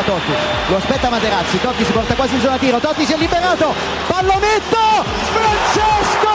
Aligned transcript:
Ancora 0.00 0.02
Totti, 0.02 0.32
lo 0.68 0.76
aspetta 0.76 1.08
Materazzi, 1.10 1.60
Totti 1.60 1.84
si 1.84 1.92
porta 1.92 2.14
quasi 2.14 2.34
in 2.34 2.40
zona 2.40 2.56
tiro, 2.56 2.78
Totti 2.78 3.04
si 3.04 3.12
è 3.12 3.16
liberato, 3.16 3.74
pallonetto, 4.06 5.04
Francesco! 5.32 6.28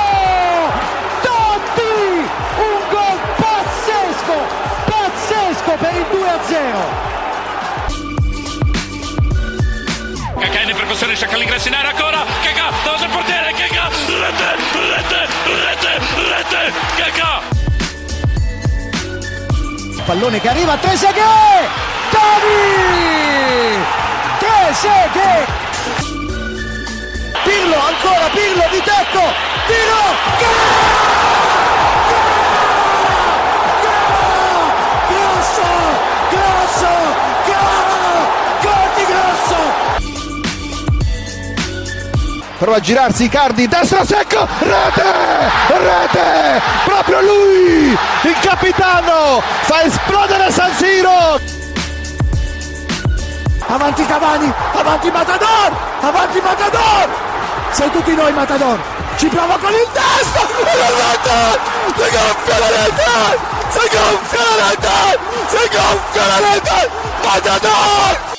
Totti! 1.21 2.27
Un 2.57 2.79
gol 2.89 3.19
pazzesco, 3.35 4.37
pazzesco 4.85 5.71
per 5.79 5.93
il 5.95 6.05
2-0! 6.11 7.13
Cacà 10.39 10.59
in 10.59 10.75
percussione, 10.75 11.15
cerca 11.15 11.37
l'ingresso 11.37 11.67
in 11.67 11.73
area 11.73 11.91
ancora, 11.91 12.25
Cacà, 12.41 12.71
davanti 12.83 13.03
al 13.03 13.09
portiere, 13.09 13.53
Cacà, 13.53 13.89
rete, 13.89 14.55
rete, 14.91 15.27
rete, 15.45 15.99
rete, 16.29 16.73
Cacà! 16.97 17.41
Pallone 20.05 20.39
che 20.39 20.49
arriva 20.49 20.77
Trezeguet! 22.15 22.19
Davi! 22.19 23.83
Trezeguet! 24.39 25.47
Pirlo, 27.43 27.75
ancora 27.75 28.29
Pirlo 28.29 28.67
di 28.71 28.81
tecco! 28.81 29.21
Tiro! 29.67 30.03
Gol! 30.39 30.75
Prova 42.57 42.77
a 42.77 42.79
girarsi 42.79 43.25
Icardi, 43.25 43.67
destro 43.67 44.05
secco, 44.05 44.47
rete, 44.59 45.03
rete, 45.67 46.61
proprio 46.85 47.21
lui, 47.21 47.89
il 47.89 48.35
capitano, 48.41 49.41
fa 49.63 49.83
esplodere 49.83 50.49
San 50.51 50.71
Siro. 50.73 51.64
Avanti 53.67 54.05
Cavani, 54.05 54.53
avanti 54.73 55.11
Matador, 55.11 55.71
avanti 56.01 56.39
Matador, 56.39 57.09
sei 57.71 57.89
tutti 57.91 58.13
noi 58.13 58.31
Matador, 58.31 58.79
ci 59.17 59.27
prova 59.27 59.57
con 59.57 59.71
il 59.71 59.87
destro, 59.91 60.47
si 61.95 62.09
gonfia 62.11 62.59
la 62.59 62.69
rete, 62.69 63.39
si 63.69 63.79
gonfia 63.89 64.43
la 64.43 64.69
rete, 64.69 65.19
si 65.47 65.69
gonfia 65.75 66.25
la 66.27 66.53
rete, 66.53 66.89
Matador! 67.23 68.34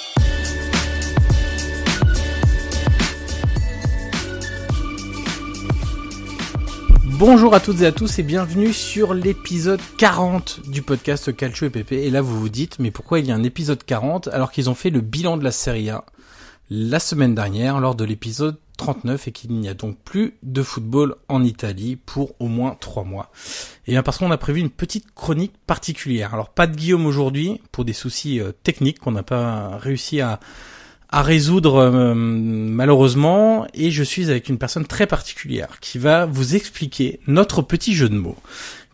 Bonjour 7.18 7.54
à 7.54 7.60
toutes 7.60 7.80
et 7.80 7.86
à 7.86 7.92
tous 7.92 8.18
et 8.18 8.22
bienvenue 8.22 8.74
sur 8.74 9.14
l'épisode 9.14 9.80
40 9.96 10.68
du 10.68 10.82
podcast 10.82 11.34
Calcio 11.34 11.66
et 11.66 11.70
PP. 11.70 11.92
Et 11.92 12.10
là 12.10 12.20
vous 12.20 12.38
vous 12.38 12.50
dites 12.50 12.78
mais 12.78 12.90
pourquoi 12.90 13.20
il 13.20 13.26
y 13.26 13.32
a 13.32 13.34
un 13.34 13.42
épisode 13.42 13.82
40 13.82 14.28
alors 14.28 14.52
qu'ils 14.52 14.68
ont 14.68 14.74
fait 14.74 14.90
le 14.90 15.00
bilan 15.00 15.38
de 15.38 15.44
la 15.44 15.50
Serie 15.50 15.88
A 15.88 16.04
la 16.68 17.00
semaine 17.00 17.34
dernière 17.34 17.80
lors 17.80 17.94
de 17.94 18.04
l'épisode 18.04 18.58
39 18.76 19.28
et 19.28 19.32
qu'il 19.32 19.52
n'y 19.52 19.68
a 19.70 19.72
donc 19.72 19.96
plus 20.04 20.36
de 20.42 20.62
football 20.62 21.16
en 21.28 21.42
Italie 21.42 21.96
pour 21.96 22.34
au 22.38 22.48
moins 22.48 22.76
trois 22.78 23.04
mois. 23.04 23.32
Et 23.86 23.92
bien 23.92 24.02
parce 24.02 24.18
qu'on 24.18 24.30
a 24.30 24.36
prévu 24.36 24.60
une 24.60 24.68
petite 24.68 25.14
chronique 25.14 25.54
particulière. 25.66 26.34
Alors 26.34 26.50
pas 26.50 26.66
de 26.66 26.76
Guillaume 26.76 27.06
aujourd'hui 27.06 27.62
pour 27.72 27.86
des 27.86 27.94
soucis 27.94 28.40
euh, 28.40 28.52
techniques 28.62 28.98
qu'on 29.00 29.12
n'a 29.12 29.22
pas 29.22 29.78
réussi 29.78 30.20
à 30.20 30.38
à 31.16 31.22
résoudre 31.22 31.76
euh, 31.76 32.14
malheureusement 32.14 33.66
et 33.72 33.90
je 33.90 34.02
suis 34.02 34.28
avec 34.28 34.50
une 34.50 34.58
personne 34.58 34.84
très 34.84 35.06
particulière 35.06 35.80
qui 35.80 35.96
va 35.96 36.26
vous 36.26 36.56
expliquer 36.56 37.20
notre 37.26 37.62
petit 37.62 37.94
jeu 37.94 38.10
de 38.10 38.18
mots. 38.18 38.36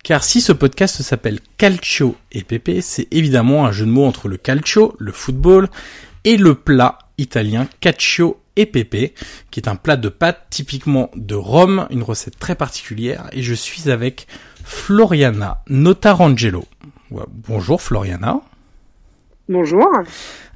Car 0.05 0.23
si 0.23 0.41
ce 0.41 0.53
podcast 0.53 1.03
s'appelle 1.03 1.41
Calcio 1.59 2.15
et 2.31 2.45
Pepe, 2.45 2.81
c'est 2.81 3.09
évidemment 3.11 3.67
un 3.67 3.73
jeu 3.73 3.87
de 3.87 3.91
mots 3.91 4.07
entre 4.07 4.29
le 4.29 4.37
calcio, 4.37 4.95
le 5.01 5.11
football, 5.11 5.69
et 6.23 6.37
le 6.37 6.55
plat 6.55 6.99
italien 7.19 7.67
Calcio 7.81 8.41
et 8.55 8.67
Pepe, 8.67 9.15
qui 9.51 9.59
est 9.59 9.69
un 9.69 9.75
plat 9.75 9.97
de 9.97 10.09
pâtes 10.09 10.47
typiquement 10.49 11.11
de 11.17 11.35
Rome, 11.35 11.89
une 11.91 12.05
recette 12.05 12.39
très 12.39 12.55
particulière, 12.55 13.29
et 13.33 13.43
je 13.43 13.55
suis 13.55 13.91
avec 13.91 14.29
Floriana 14.63 15.65
Notarangelo. 15.69 16.67
Bonjour 17.11 17.83
Floriana. 17.83 18.43
Bonjour. 19.53 19.87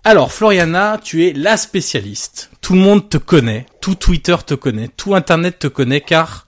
Alors, 0.05 0.33
Floriana, 0.33 0.99
tu 1.03 1.27
es 1.27 1.33
la 1.33 1.57
spécialiste. 1.57 2.51
Tout 2.61 2.73
le 2.75 2.81
monde 2.81 3.09
te 3.09 3.19
connaît, 3.19 3.67
tout 3.81 3.95
Twitter 3.95 4.37
te 4.47 4.55
connaît, 4.55 4.89
tout 4.89 5.15
Internet 5.15 5.59
te 5.59 5.67
connaît, 5.67 6.01
car 6.01 6.47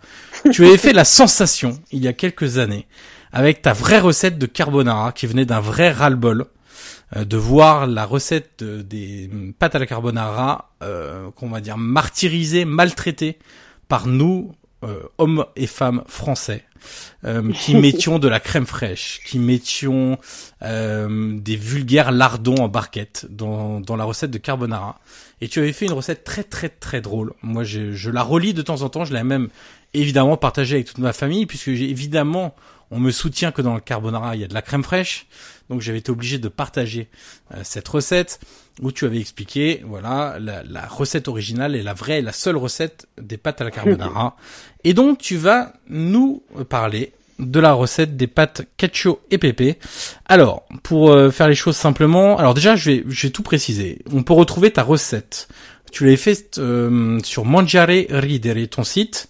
tu 0.53 0.65
avais 0.67 0.79
fait 0.79 0.93
la 0.93 1.05
sensation 1.19 1.79
il 1.93 2.03
y 2.03 2.09
a 2.09 2.13
quelques 2.13 2.59
années 2.59 2.87
avec 3.33 3.61
ta 3.61 3.73
vraie 3.75 3.99
recette 4.01 4.39
de 4.39 4.47
carbonara 4.47 5.13
qui 5.13 5.27
venait 5.27 5.45
d'un 5.45 5.61
vrai 5.61 5.91
ras-le-bol 5.91 6.47
euh, 7.17 7.25
de 7.25 7.37
voir 7.37 7.87
la 7.87 8.07
recette 8.07 8.63
de- 8.65 8.81
des 8.83 9.29
pâtes 9.59 9.75
à 9.75 9.79
la 9.79 9.87
carbonara, 9.87 10.71
euh, 10.83 11.31
qu'on 11.33 11.49
va 11.51 11.61
dire 11.61 11.77
martyrisée, 11.77 12.65
maltraitée 12.65 13.39
par 13.89 14.07
nous, 14.07 14.53
euh, 14.85 15.01
hommes 15.19 15.45
et 15.57 15.67
femmes 15.67 16.05
français, 16.07 16.65
euh, 17.25 17.53
qui 17.61 17.75
mettions 17.75 18.19
de 18.19 18.29
la 18.29 18.41
crème 18.41 18.67
fraîche, 18.67 19.21
qui 19.27 19.39
mettions 19.39 20.19
euh, 20.63 21.39
des 21.39 21.57
vulgaires 21.57 22.13
lardons 22.13 22.57
en 22.57 22.69
barquette 22.69 23.27
dans, 23.31 23.81
dans 23.81 23.97
la 23.97 24.05
recette 24.05 24.31
de 24.31 24.39
carbonara. 24.39 25.01
Et 25.41 25.49
tu 25.49 25.61
avais 25.61 25.73
fait 25.73 25.87
une 25.87 25.93
recette 25.93 26.25
très 26.25 26.43
très 26.43 26.69
très 26.69 27.01
drôle. 27.01 27.33
Moi, 27.43 27.65
je, 27.65 27.93
je 27.93 28.11
la 28.11 28.23
relis 28.23 28.55
de 28.55 28.63
temps 28.63 28.83
en 28.83 28.89
temps. 28.89 29.05
Je 29.05 29.15
l'ai 29.15 29.23
même 29.23 29.49
évidemment 29.95 30.37
partagée 30.37 30.77
avec 30.77 30.87
toute 30.87 30.99
ma 30.99 31.13
famille, 31.13 31.47
puisque 31.47 31.69
évidemment 31.69 32.55
on 32.91 32.99
me 32.99 33.11
soutient 33.11 33.53
que 33.53 33.63
dans 33.63 33.75
le 33.75 33.81
carbonara 33.81 34.35
il 34.35 34.41
y 34.41 34.45
a 34.45 34.49
de 34.49 34.55
la 34.55 34.63
crème 34.63 34.83
fraîche. 34.83 35.27
Donc 35.71 35.81
j'avais 35.81 35.99
été 35.99 36.11
obligé 36.11 36.39
de 36.39 36.49
partager 36.49 37.09
euh, 37.53 37.61
cette 37.63 37.89
recette 37.89 38.41
où 38.81 38.93
tu 38.93 39.05
avais 39.05 39.19
expliqué 39.19 39.83
voilà 39.85 40.39
la, 40.41 40.63
la 40.63 40.87
recette 40.87 41.29
originale 41.29 41.75
et 41.77 41.83
la 41.83 41.95
vraie, 41.95 42.23
la 42.23 42.33
seule 42.33 42.57
recette 42.57 43.07
des 43.21 43.37
pâtes 43.37 43.61
à 43.61 43.65
la 43.65 43.71
carbonara. 43.71 44.37
et 44.85 44.95
donc 44.95 45.19
tu 45.19 45.37
vas 45.37 45.73
nous 45.89 46.43
parler 46.69 47.13
de 47.39 47.61
la 47.61 47.73
recette 47.73 48.17
des 48.17 48.27
pâtes 48.27 48.63
cacio 48.77 49.21
et 49.31 49.39
pepe. 49.39 49.79
Alors, 50.27 50.65
pour 50.83 51.11
euh, 51.11 51.31
faire 51.31 51.49
les 51.49 51.55
choses 51.55 51.77
simplement, 51.77 52.37
alors 52.37 52.55
déjà 52.55 52.77
je 52.77 52.91
vais 52.91 53.05
je 53.09 53.27
vais 53.27 53.31
tout 53.31 53.43
préciser. 53.43 54.01
On 54.13 54.23
peut 54.23 54.33
retrouver 54.33 54.73
ta 54.73 54.83
recette 54.83 55.49
Tu 55.93 56.05
l'avais 56.05 56.17
fait 56.17 56.59
euh, 56.59 57.19
sur 57.23 57.45
Mangiare 57.45 57.89
Ridere, 58.11 58.69
ton 58.69 58.85
site 58.85 59.29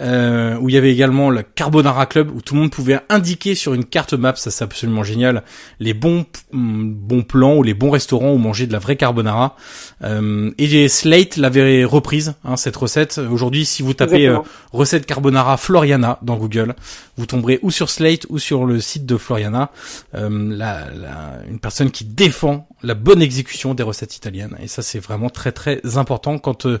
euh, 0.00 0.56
où 0.56 0.68
il 0.68 0.74
y 0.74 0.78
avait 0.78 0.92
également 0.92 1.28
le 1.28 1.42
Carbonara 1.42 2.06
Club, 2.06 2.30
où 2.34 2.40
tout 2.40 2.54
le 2.54 2.60
monde 2.60 2.70
pouvait 2.70 3.00
indiquer 3.08 3.54
sur 3.54 3.74
une 3.74 3.84
carte 3.84 4.14
map, 4.14 4.34
ça 4.36 4.50
c'est 4.50 4.64
absolument 4.64 5.02
génial, 5.02 5.42
les 5.80 5.92
bons 5.92 6.24
mm, 6.52 6.92
bons 6.92 7.22
plans 7.22 7.56
ou 7.56 7.62
les 7.62 7.74
bons 7.74 7.90
restaurants 7.90 8.32
où 8.32 8.38
manger 8.38 8.66
de 8.66 8.72
la 8.72 8.78
vraie 8.78 8.96
carbonara. 8.96 9.56
Euh, 10.02 10.50
et 10.58 10.88
Slate 10.88 11.36
l'avait 11.36 11.84
reprise, 11.84 12.34
hein, 12.44 12.56
cette 12.56 12.76
recette. 12.76 13.18
Aujourd'hui, 13.18 13.66
si 13.66 13.82
vous 13.82 13.94
tapez 13.94 14.28
euh, 14.28 14.38
recette 14.72 15.06
carbonara 15.06 15.56
Floriana 15.56 16.18
dans 16.22 16.36
Google, 16.36 16.74
vous 17.16 17.26
tomberez 17.26 17.58
ou 17.62 17.70
sur 17.70 17.90
Slate 17.90 18.26
ou 18.30 18.38
sur 18.38 18.64
le 18.64 18.80
site 18.80 19.06
de 19.06 19.16
Floriana, 19.16 19.70
euh, 20.14 20.28
la, 20.56 20.90
la, 20.90 21.38
une 21.50 21.58
personne 21.58 21.90
qui 21.90 22.04
défend 22.04 22.66
la 22.82 22.94
bonne 22.94 23.22
exécution 23.22 23.74
des 23.74 23.82
recettes 23.82 24.16
italiennes. 24.16 24.56
Et 24.62 24.68
ça, 24.68 24.82
c'est 24.82 24.98
vraiment 24.98 25.30
très 25.30 25.52
très 25.52 25.80
important 25.96 26.38
quand 26.38 26.66
euh, 26.66 26.80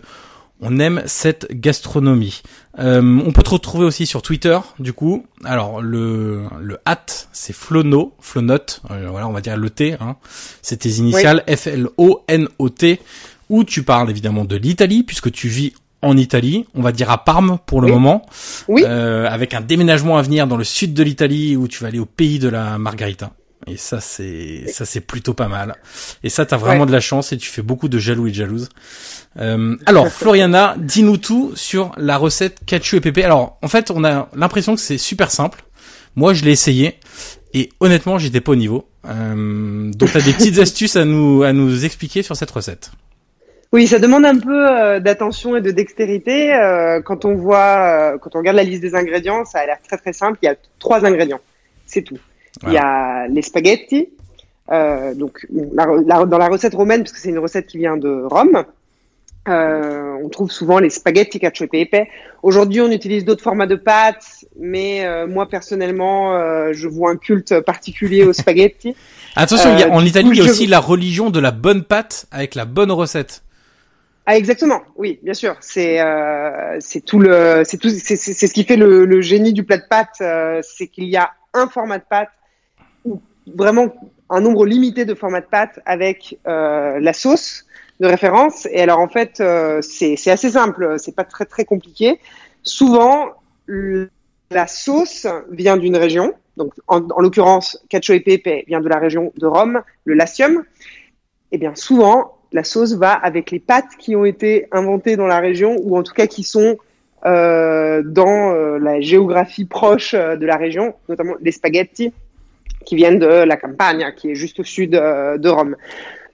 on 0.62 0.78
aime 0.78 1.02
cette 1.06 1.48
gastronomie. 1.50 2.42
Euh, 2.78 3.20
on 3.26 3.32
peut 3.32 3.42
te 3.42 3.50
retrouver 3.50 3.84
aussi 3.84 4.06
sur 4.06 4.22
Twitter, 4.22 4.58
du 4.78 4.92
coup. 4.92 5.26
Alors 5.44 5.82
le 5.82 6.44
le 6.60 6.78
hat, 6.86 7.04
c'est 7.32 7.52
Flono, 7.52 8.14
Flonot. 8.20 8.54
Euh, 8.90 9.08
voilà, 9.10 9.28
on 9.28 9.32
va 9.32 9.40
dire 9.40 9.56
le 9.56 9.68
T. 9.68 9.94
Hein. 10.00 10.16
C'est 10.62 10.78
tes 10.78 10.90
initiales 10.90 11.44
F 11.54 11.66
L 11.66 11.88
O 11.98 12.22
N 12.28 12.48
O 12.58 12.68
T. 12.68 13.00
Où 13.50 13.64
tu 13.64 13.82
parles 13.82 14.08
évidemment 14.08 14.46
de 14.46 14.56
l'Italie, 14.56 15.02
puisque 15.02 15.30
tu 15.30 15.48
vis 15.48 15.74
en 16.00 16.16
Italie, 16.16 16.64
on 16.74 16.80
va 16.80 16.90
dire 16.90 17.10
à 17.10 17.22
Parme 17.22 17.58
pour 17.66 17.80
le 17.80 17.88
moment, 17.88 18.26
oui. 18.66 18.82
Euh, 18.86 19.28
avec 19.28 19.52
un 19.54 19.60
déménagement 19.60 20.16
à 20.16 20.22
venir 20.22 20.46
dans 20.46 20.56
le 20.56 20.64
sud 20.64 20.94
de 20.94 21.02
l'Italie 21.02 21.56
où 21.56 21.68
tu 21.68 21.82
vas 21.82 21.88
aller 21.88 21.98
au 21.98 22.06
pays 22.06 22.38
de 22.38 22.48
la 22.48 22.78
Margarita. 22.78 23.30
Et 23.66 23.76
ça 23.76 24.00
c'est 24.00 24.64
ça 24.68 24.84
c'est 24.84 25.00
plutôt 25.00 25.34
pas 25.34 25.48
mal. 25.48 25.76
Et 26.24 26.28
ça 26.28 26.44
t'as 26.46 26.56
vraiment 26.56 26.80
Ouais. 26.80 26.86
de 26.86 26.92
la 26.92 27.00
chance 27.00 27.32
et 27.32 27.36
tu 27.36 27.48
fais 27.48 27.62
beaucoup 27.62 27.88
de 27.88 27.98
jaloux 27.98 28.26
et 28.26 28.30
de 28.30 28.34
jalouses. 28.36 28.68
Euh, 29.38 29.76
alors 29.86 30.08
Floriana, 30.08 30.74
dis-nous 30.78 31.16
tout 31.16 31.52
sur 31.54 31.92
la 31.96 32.16
recette 32.16 32.58
cacio 32.66 32.98
et 32.98 33.00
pépé. 33.00 33.24
Alors 33.24 33.58
en 33.62 33.68
fait 33.68 33.90
on 33.90 34.04
a 34.04 34.28
l'impression 34.34 34.74
que 34.74 34.80
c'est 34.80 34.98
super 34.98 35.30
simple. 35.30 35.62
Moi 36.16 36.34
je 36.34 36.44
l'ai 36.44 36.50
essayé 36.50 36.98
et 37.54 37.68
honnêtement 37.80 38.18
j'étais 38.18 38.40
pas 38.40 38.52
au 38.52 38.56
niveau. 38.56 38.88
Euh, 39.08 39.90
donc 39.92 40.12
t'as 40.12 40.20
des 40.20 40.32
petites 40.32 40.58
astuces 40.66 40.96
à 40.96 41.04
nous 41.04 41.42
à 41.44 41.52
nous 41.52 41.84
expliquer 41.84 42.22
sur 42.22 42.36
cette 42.36 42.50
recette. 42.50 42.90
Oui, 43.72 43.86
ça 43.86 43.98
demande 43.98 44.26
un 44.26 44.38
peu 44.38 44.68
euh, 44.70 45.00
d'attention 45.00 45.56
et 45.56 45.62
de 45.62 45.70
dextérité. 45.70 46.52
Euh, 46.54 47.00
quand 47.00 47.24
on 47.24 47.34
voit, 47.36 48.12
euh, 48.14 48.18
quand 48.18 48.34
on 48.34 48.40
regarde 48.40 48.56
la 48.58 48.64
liste 48.64 48.82
des 48.82 48.94
ingrédients, 48.94 49.46
ça 49.46 49.60
a 49.60 49.66
l'air 49.66 49.78
très 49.88 49.96
très 49.96 50.12
simple. 50.12 50.38
Il 50.42 50.46
y 50.46 50.48
a 50.50 50.56
trois 50.78 51.06
ingrédients, 51.06 51.40
c'est 51.86 52.02
tout. 52.02 52.18
Il 52.66 52.72
y 52.72 52.78
a 52.78 53.26
les 53.28 53.42
spaghettis. 53.42 54.08
Euh, 54.70 55.14
donc 55.14 55.44
la- 55.50 55.86
la- 56.06 56.24
dans 56.24 56.38
la 56.38 56.48
recette 56.48 56.74
romaine, 56.74 57.02
parce 57.02 57.12
que 57.12 57.18
c'est 57.18 57.28
une 57.30 57.38
recette 57.38 57.66
qui 57.66 57.78
vient 57.78 57.96
de 57.96 58.22
Rome, 58.30 58.64
euh, 59.48 60.16
on 60.22 60.28
trouve 60.28 60.50
souvent 60.52 60.78
les 60.78 60.88
spaghetti 60.88 61.40
cacio 61.40 61.66
e 61.66 61.68
pepe. 61.68 62.06
Aujourd'hui, 62.44 62.80
on 62.80 62.90
utilise 62.90 63.24
d'autres 63.24 63.42
formats 63.42 63.66
de 63.66 63.74
pâtes, 63.74 64.44
mais 64.58 65.04
euh, 65.04 65.26
moi 65.26 65.48
personnellement, 65.48 66.34
euh, 66.36 66.72
je 66.72 66.86
vois 66.86 67.10
un 67.10 67.16
culte 67.16 67.58
particulier 67.60 68.22
aux 68.24 68.32
spaghetti. 68.32 68.94
Attention, 69.36 69.76
y 69.76 69.82
a- 69.82 69.88
Euh, 69.88 69.90
en 69.90 70.04
Italie 70.04 70.28
il 70.30 70.36
y 70.36 70.40
a 70.40 70.44
je- 70.44 70.50
aussi 70.50 70.66
la 70.68 70.78
religion 70.78 71.30
de 71.30 71.40
la 71.40 71.50
bonne 71.50 71.82
pâte 71.82 72.26
avec 72.30 72.54
la 72.54 72.64
bonne 72.64 72.92
recette. 72.92 73.42
Ah 74.26 74.36
exactement, 74.36 74.80
oui, 74.96 75.18
bien 75.24 75.34
sûr. 75.34 75.56
C'est 75.60 76.00
euh, 76.00 76.76
c'est 76.78 77.00
tout 77.04 77.18
le 77.18 77.62
c'est 77.64 77.78
tout 77.78 77.88
c'est 77.90 78.16
ce 78.16 78.52
qui 78.54 78.62
fait 78.62 78.76
le, 78.76 79.04
le 79.04 79.20
génie 79.20 79.52
du 79.52 79.64
plat 79.64 79.78
de 79.78 79.86
pâtes, 79.90 80.20
euh, 80.20 80.60
c'est 80.62 80.86
qu'il 80.86 81.08
y 81.08 81.16
a 81.16 81.30
un 81.52 81.66
format 81.66 81.98
de 81.98 82.04
pâte 82.08 82.28
vraiment 83.46 83.92
un 84.30 84.40
nombre 84.40 84.66
limité 84.66 85.04
de 85.04 85.14
formats 85.14 85.40
de 85.40 85.46
pâtes 85.46 85.80
avec 85.84 86.38
euh, 86.46 86.98
la 87.00 87.12
sauce 87.12 87.66
de 88.00 88.06
référence. 88.06 88.66
Et 88.72 88.80
alors 88.80 88.98
en 88.98 89.08
fait, 89.08 89.40
euh, 89.40 89.80
c'est 89.82 90.30
assez 90.30 90.50
simple, 90.50 90.96
c'est 90.98 91.14
pas 91.14 91.24
très 91.24 91.44
très 91.44 91.64
compliqué. 91.64 92.18
Souvent, 92.62 93.32
la 93.68 94.66
sauce 94.66 95.26
vient 95.50 95.76
d'une 95.76 95.96
région. 95.96 96.34
Donc 96.56 96.72
en, 96.86 97.06
en 97.10 97.20
l'occurrence, 97.20 97.82
cacio 97.88 98.14
e 98.14 98.20
pepe 98.20 98.64
vient 98.66 98.80
de 98.80 98.88
la 98.88 98.98
région 98.98 99.32
de 99.36 99.46
Rome, 99.46 99.82
le 100.04 100.14
Latium. 100.14 100.64
Eh 101.50 101.58
bien 101.58 101.74
souvent, 101.74 102.38
la 102.52 102.64
sauce 102.64 102.94
va 102.94 103.12
avec 103.12 103.50
les 103.50 103.60
pâtes 103.60 103.96
qui 103.98 104.16
ont 104.16 104.24
été 104.24 104.66
inventées 104.72 105.16
dans 105.16 105.26
la 105.26 105.40
région 105.40 105.76
ou 105.82 105.96
en 105.96 106.02
tout 106.02 106.14
cas 106.14 106.26
qui 106.26 106.42
sont 106.42 106.78
euh, 107.24 108.02
dans 108.04 108.52
euh, 108.54 108.78
la 108.78 109.00
géographie 109.00 109.64
proche 109.66 110.14
de 110.14 110.46
la 110.46 110.56
région, 110.56 110.94
notamment 111.08 111.34
les 111.40 111.52
spaghettis 111.52 112.12
qui 112.84 112.96
viennent 112.96 113.18
de 113.18 113.26
la 113.26 113.56
Campania, 113.56 114.12
qui 114.12 114.30
est 114.30 114.34
juste 114.34 114.60
au 114.60 114.64
sud 114.64 114.94
euh, 114.94 115.38
de 115.38 115.48
Rome. 115.48 115.76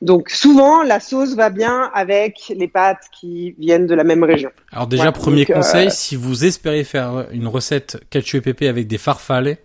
Donc 0.01 0.31
souvent, 0.31 0.83
la 0.83 1.01
sauce 1.01 1.35
va 1.35 1.51
bien 1.51 1.91
avec 1.93 2.53
les 2.55 2.69
pâtes 2.69 3.07
qui 3.19 3.57
viennent 3.59 3.87
de 3.87 3.95
la 3.95 4.05
même 4.05 4.23
région. 4.23 4.51
Alors 4.73 4.87
déjà 4.87 5.07
Ouais, 5.07 5.13
premier 5.13 5.45
donc, 5.45 5.51
euh, 5.51 5.55
conseil, 5.55 5.91
si 5.91 6.15
vous 6.15 6.45
espérez 6.45 6.85
faire 6.85 7.27
une 7.33 7.49
recette 7.49 7.99
cacio 8.11 8.39
e 8.39 8.43
pepe 8.43 8.63
avec 8.63 8.87
des 8.87 8.99
farfalle, 8.99 9.57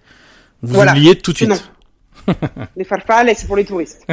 vous 0.63 0.73
Voilà, 0.73 0.91
oubliez 0.93 1.15
tout 1.15 1.33
de 1.33 1.37
suite. 1.37 1.71
Les 2.77 2.85
farfalle, 2.85 3.31
c'est 3.35 3.47
pour 3.47 3.57
les 3.57 3.65
touristes. 3.65 4.07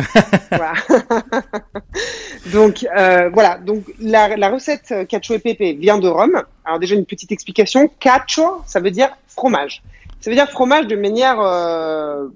voilà. 0.51 0.73
donc 2.53 2.85
euh, 2.97 3.31
voilà. 3.33 3.59
Donc 3.59 3.85
la, 4.01 4.37
la 4.37 4.49
recette 4.51 5.07
cacio 5.09 5.37
e 5.37 5.39
pepe 5.39 5.79
vient 5.79 5.99
de 5.99 6.09
Rome. 6.09 6.43
Alors 6.65 6.81
déjà 6.81 6.97
une 6.97 7.07
petite 7.07 7.31
explication. 7.33 7.89
Cacio, 8.01 8.63
ça 8.67 8.81
veut 8.81 8.91
dire 8.91 9.11
fromage. 9.29 9.83
Ça 10.21 10.31
veut 10.31 10.37
dire 10.37 10.51
fromage 10.51 10.87
de 10.87 10.97
manière 10.97 11.41
euh, 11.41 12.29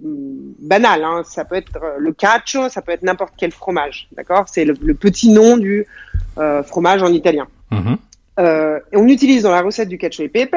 banale. 0.59 1.05
Hein. 1.05 1.23
Ça 1.25 1.45
peut 1.45 1.57
être 1.57 1.77
euh, 1.83 1.97
le 1.99 2.13
cacio, 2.13 2.69
ça 2.69 2.81
peut 2.81 2.93
être 2.93 3.03
n'importe 3.03 3.35
quel 3.37 3.53
fromage. 3.53 4.09
D'accord? 4.17 4.45
C'est 4.47 4.65
le, 4.65 4.75
le 4.81 4.95
petit 4.95 5.31
nom 5.31 5.59
du 5.59 5.87
euh, 6.39 6.63
fromage 6.63 7.03
en 7.03 7.13
italien. 7.13 7.47
Mhm. 7.71 7.97
Euh, 8.41 8.81
et 8.91 8.97
on 8.97 9.07
utilise 9.07 9.43
dans 9.43 9.51
la 9.51 9.61
recette 9.61 9.89
du 9.89 9.99
cacio 9.99 10.25
e 10.25 10.29
pepe 10.29 10.57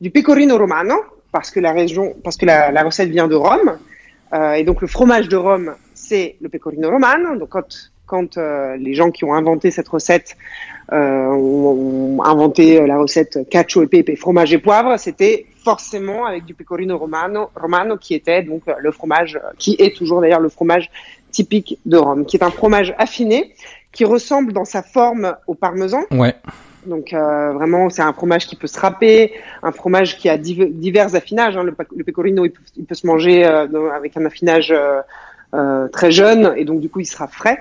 du 0.00 0.10
pecorino 0.10 0.56
romano 0.56 0.94
parce 1.30 1.50
que 1.50 1.60
la 1.60 1.72
région, 1.72 2.14
parce 2.22 2.36
que 2.36 2.46
la, 2.46 2.70
la 2.70 2.82
recette 2.84 3.10
vient 3.10 3.28
de 3.28 3.34
Rome. 3.34 3.78
Euh, 4.32 4.52
et 4.52 4.64
donc 4.64 4.80
le 4.80 4.86
fromage 4.86 5.28
de 5.28 5.36
Rome, 5.36 5.74
c'est 5.94 6.36
le 6.40 6.48
pecorino 6.48 6.90
romano. 6.90 7.36
Donc 7.36 7.50
quand 7.50 7.91
quand 8.12 8.36
euh, 8.36 8.76
les 8.86 8.94
gens 8.98 9.10
qui 9.10 9.24
ont 9.28 9.34
inventé 9.42 9.70
cette 9.70 9.88
recette 9.96 10.30
euh, 10.92 11.28
ont, 11.28 12.18
ont 12.18 12.22
inventé 12.32 12.64
la 12.86 12.96
recette 13.04 13.34
cacio 13.48 13.82
e 13.84 13.86
pepe 13.86 14.14
fromage 14.24 14.52
et 14.52 14.58
poivre, 14.58 14.98
c'était 14.98 15.46
forcément 15.68 16.20
avec 16.30 16.44
du 16.44 16.54
pecorino 16.54 16.94
romano, 17.04 17.40
romano 17.64 17.96
qui 17.96 18.12
était 18.20 18.42
donc 18.50 18.62
le 18.86 18.90
fromage 18.98 19.40
qui 19.62 19.72
est 19.84 19.96
toujours 19.98 20.20
d'ailleurs 20.20 20.44
le 20.48 20.50
fromage 20.50 20.90
typique 21.30 21.78
de 21.86 21.96
Rome, 21.96 22.26
qui 22.26 22.36
est 22.36 22.44
un 22.50 22.50
fromage 22.50 22.90
affiné 22.98 23.38
qui 23.96 24.04
ressemble 24.04 24.52
dans 24.52 24.68
sa 24.74 24.82
forme 24.82 25.26
au 25.46 25.54
parmesan. 25.54 26.02
Ouais. 26.10 26.34
Donc 26.84 27.06
euh, 27.12 27.52
vraiment, 27.58 27.88
c'est 27.94 28.02
un 28.02 28.12
fromage 28.12 28.44
qui 28.48 28.56
peut 28.56 28.66
se 28.66 28.78
râper, 28.78 29.32
un 29.62 29.72
fromage 29.72 30.18
qui 30.18 30.28
a 30.28 30.36
div- 30.36 30.72
divers 30.86 31.14
affinages. 31.14 31.56
hein. 31.56 31.64
Le, 31.64 32.04
pecorino, 32.04 32.44
il 32.44 32.50
peut, 32.50 32.62
il 32.76 32.84
peut 32.84 32.98
se 33.02 33.06
manger 33.06 33.36
euh, 33.46 33.90
avec 34.00 34.16
un 34.18 34.24
affinage 34.26 34.70
euh, 34.70 35.00
euh, 35.54 35.88
très 35.96 36.10
jeune 36.10 36.42
et 36.58 36.64
donc 36.64 36.80
du 36.80 36.88
coup, 36.90 37.00
il 37.00 37.06
sera 37.06 37.28
frais. 37.28 37.58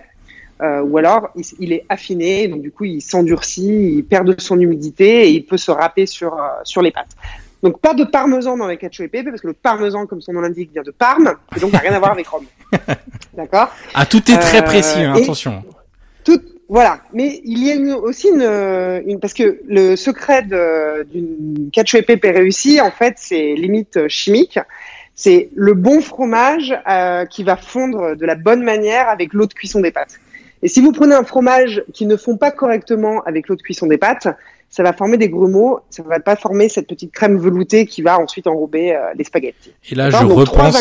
Euh, 0.61 0.81
ou 0.81 0.97
alors, 0.97 1.29
il, 1.59 1.73
est 1.73 1.85
affiné, 1.89 2.47
donc 2.47 2.61
du 2.61 2.71
coup, 2.71 2.83
il 2.85 3.01
s'endurcit, 3.01 3.93
il 3.97 4.03
perd 4.05 4.27
de 4.27 4.39
son 4.39 4.59
humidité 4.59 5.23
et 5.27 5.29
il 5.31 5.45
peut 5.45 5.57
se 5.57 5.71
râper 5.71 6.05
sur 6.05 6.33
euh, 6.35 6.47
sur 6.63 6.81
les 6.83 6.91
pâtes. 6.91 7.15
Donc 7.63 7.79
pas 7.79 7.93
de 7.93 8.03
parmesan 8.03 8.57
dans 8.57 8.67
les 8.67 8.77
cacio 8.77 9.07
pepe 9.07 9.25
parce 9.29 9.41
que 9.41 9.47
le 9.47 9.53
parmesan, 9.53 10.05
comme 10.05 10.21
son 10.21 10.33
nom 10.33 10.41
l'indique, 10.41 10.71
vient 10.71 10.83
de 10.83 10.91
Parme 10.91 11.33
et 11.55 11.59
donc 11.59 11.71
n'a 11.73 11.79
rien 11.79 11.93
à 11.93 11.99
voir 11.99 12.11
avec 12.11 12.27
Rome. 12.27 12.45
D'accord? 13.33 13.69
Ah 13.93 14.05
tout 14.05 14.31
est 14.31 14.37
très 14.37 14.59
Euh, 14.59 14.63
précis, 14.63 14.99
hein, 14.99 15.13
attention. 15.15 15.63
tout, 16.23 16.39
voilà. 16.69 16.99
Mais 17.13 17.41
il 17.43 17.63
y 17.65 17.71
a 17.71 17.75
une- 17.75 17.91
aussi 17.93 18.29
une, 18.29 18.41
une, 19.07 19.19
parce 19.19 19.33
que 19.33 19.61
le 19.67 19.95
secret 19.95 20.43
d'une 20.43 21.69
cacio 21.71 22.01
pepe 22.03 22.23
réussie, 22.23 22.79
en 22.81 22.91
fait, 22.91 23.15
c'est 23.17 23.53
limite 23.55 24.07
chimique. 24.07 24.59
C'est 25.13 25.49
le 25.55 25.73
bon 25.73 26.01
fromage 26.01 26.73
euh, 26.89 27.25
qui 27.25 27.43
va 27.43 27.57
fondre 27.57 28.15
de 28.15 28.25
la 28.25 28.35
bonne 28.35 28.63
manière 28.63 29.07
avec 29.09 29.33
l'eau 29.33 29.45
de 29.45 29.53
cuisson 29.53 29.81
des 29.81 29.91
pâtes. 29.91 30.19
Et 30.63 30.67
si 30.67 30.81
vous 30.81 30.91
prenez 30.91 31.15
un 31.15 31.23
fromage 31.23 31.83
qui 31.93 32.05
ne 32.05 32.15
fond 32.17 32.37
pas 32.37 32.51
correctement 32.51 33.21
avec 33.23 33.47
l'eau 33.47 33.55
de 33.55 33.61
cuisson 33.61 33.87
des 33.87 33.97
pâtes, 33.97 34.27
ça 34.69 34.83
va 34.83 34.93
former 34.93 35.17
des 35.17 35.27
grumeaux, 35.29 35.79
ça 35.89 36.01
va 36.03 36.19
pas 36.19 36.35
former 36.35 36.69
cette 36.69 36.87
petite 36.87 37.11
crème 37.11 37.37
veloutée 37.37 37.85
qui 37.85 38.01
va 38.01 38.19
ensuite 38.19 38.47
enrober 38.47 38.95
euh, 38.95 38.99
les 39.17 39.23
spaghettis. 39.23 39.73
Et 39.89 39.95
là 39.95 40.09
je 40.09 40.17
Donc, 40.17 40.31
repense, 40.31 40.77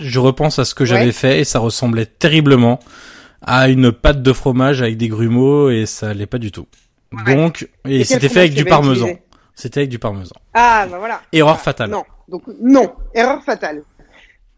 je 0.00 0.18
repense 0.18 0.58
à 0.58 0.64
ce 0.64 0.74
que 0.74 0.82
Ouais. 0.82 0.88
j'avais 0.88 1.12
fait 1.12 1.40
et 1.40 1.44
ça 1.44 1.58
ressemblait 1.58 2.06
terriblement 2.06 2.80
à 3.40 3.68
une 3.68 3.92
pâte 3.92 4.22
de 4.22 4.32
fromage 4.32 4.82
avec 4.82 4.96
des 4.98 5.08
grumeaux 5.08 5.70
et 5.70 5.86
ça 5.86 6.12
l'est 6.12 6.26
pas 6.26 6.38
du 6.38 6.52
tout. 6.52 6.66
Ouais. 7.12 7.34
Donc 7.34 7.68
et 7.88 8.04
c'était 8.04 8.28
fait 8.28 8.40
avec 8.40 8.54
du 8.54 8.64
parmesan. 8.64 9.08
C'était 9.54 9.80
avec 9.80 9.90
du 9.90 9.98
parmesan. 9.98 10.34
Ah, 10.54 10.86
ben 10.90 10.98
voilà. 10.98 11.20
Erreur 11.32 11.48
Voilà. 11.54 11.62
fatale. 11.62 11.90
Non, 11.90 12.04
donc 12.28 12.42
non, 12.60 12.92
erreur 13.14 13.42
fatale. 13.44 13.82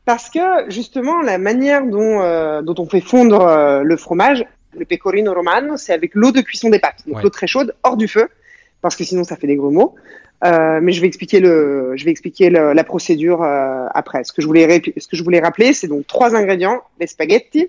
Parce 0.05 0.29
que 0.31 0.41
justement, 0.69 1.21
la 1.23 1.39
manière 1.39 1.87
dont, 1.87 2.21
euh, 2.21 2.63
dont 2.63 2.75
on 2.79 2.89
fait 2.89 3.01
fondre 3.01 3.41
euh, 3.43 3.83
le 3.85 3.97
fromage, 3.97 4.45
le 4.79 4.85
pecorino 4.85 5.33
romano, 5.35 5.77
c'est 5.77 5.93
avec 5.93 6.15
l'eau 6.15 6.33
de 6.33 6.41
cuisson 6.41 6.71
des 6.71 6.79
pâtes. 6.79 7.03
Donc 7.07 7.17
Ouais. 7.17 7.23
l'eau 7.23 7.31
très 7.31 7.47
chaude, 7.47 7.75
hors 7.83 7.97
du 7.97 8.09
feu, 8.09 8.29
parce 8.81 8.97
que 8.97 9.05
sinon 9.05 9.25
ça 9.25 9.37
fait 9.37 9.47
des 9.47 9.57
grumeaux. 9.57 9.95
Euh, 10.45 10.81
mais 10.83 10.91
je 10.93 11.01
vais 11.01 11.07
expliquer 11.07 11.39
le, 11.39 11.93
je 11.97 12.05
vais 12.05 12.11
expliquer 12.11 12.51
le- 12.51 12.73
la 12.73 12.83
procédure 12.85 13.43
euh, 13.45 13.87
après. 13.95 14.25
Ce 14.25 14.33
que 14.33 14.43
je 14.43 14.47
voulais, 14.49 14.83
ce 14.97 15.07
que 15.07 15.17
je 15.17 15.23
voulais 15.23 15.39
rappeler, 15.41 15.73
c'est 15.73 15.87
donc 15.87 16.07
trois 16.09 16.35
ingrédients 16.35 16.83
les 16.99 17.07
spaghettis, 17.07 17.69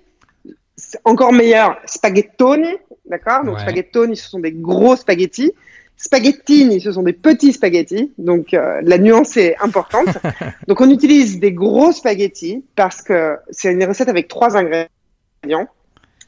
encore 1.05 1.33
meilleur, 1.33 1.77
spaghettoni, 1.85 2.73
d'accord? 3.05 3.43
Donc 3.43 3.55
Ouais. 3.57 3.61
spaghettoni, 3.61 4.15
ce 4.17 4.27
sont 4.27 4.39
des 4.39 4.51
gros 4.51 4.95
spaghettis. 4.95 5.53
Spaghettini, 5.97 6.81
ce 6.81 6.91
sont 6.91 7.03
des 7.03 7.13
petits 7.13 7.53
spaghettis, 7.53 8.11
donc 8.17 8.53
euh, 8.55 8.81
la 8.83 8.97
nuance 8.97 9.37
est 9.37 9.55
importante. 9.61 10.07
donc 10.67 10.81
on 10.81 10.89
utilise 10.89 11.39
des 11.39 11.51
gros 11.53 11.91
spaghettis 11.91 12.65
parce 12.75 13.03
que 13.03 13.37
c'est 13.51 13.71
une 13.71 13.83
recette 13.85 14.09
avec 14.09 14.27
trois 14.27 14.57
ingrédients. 14.57 15.67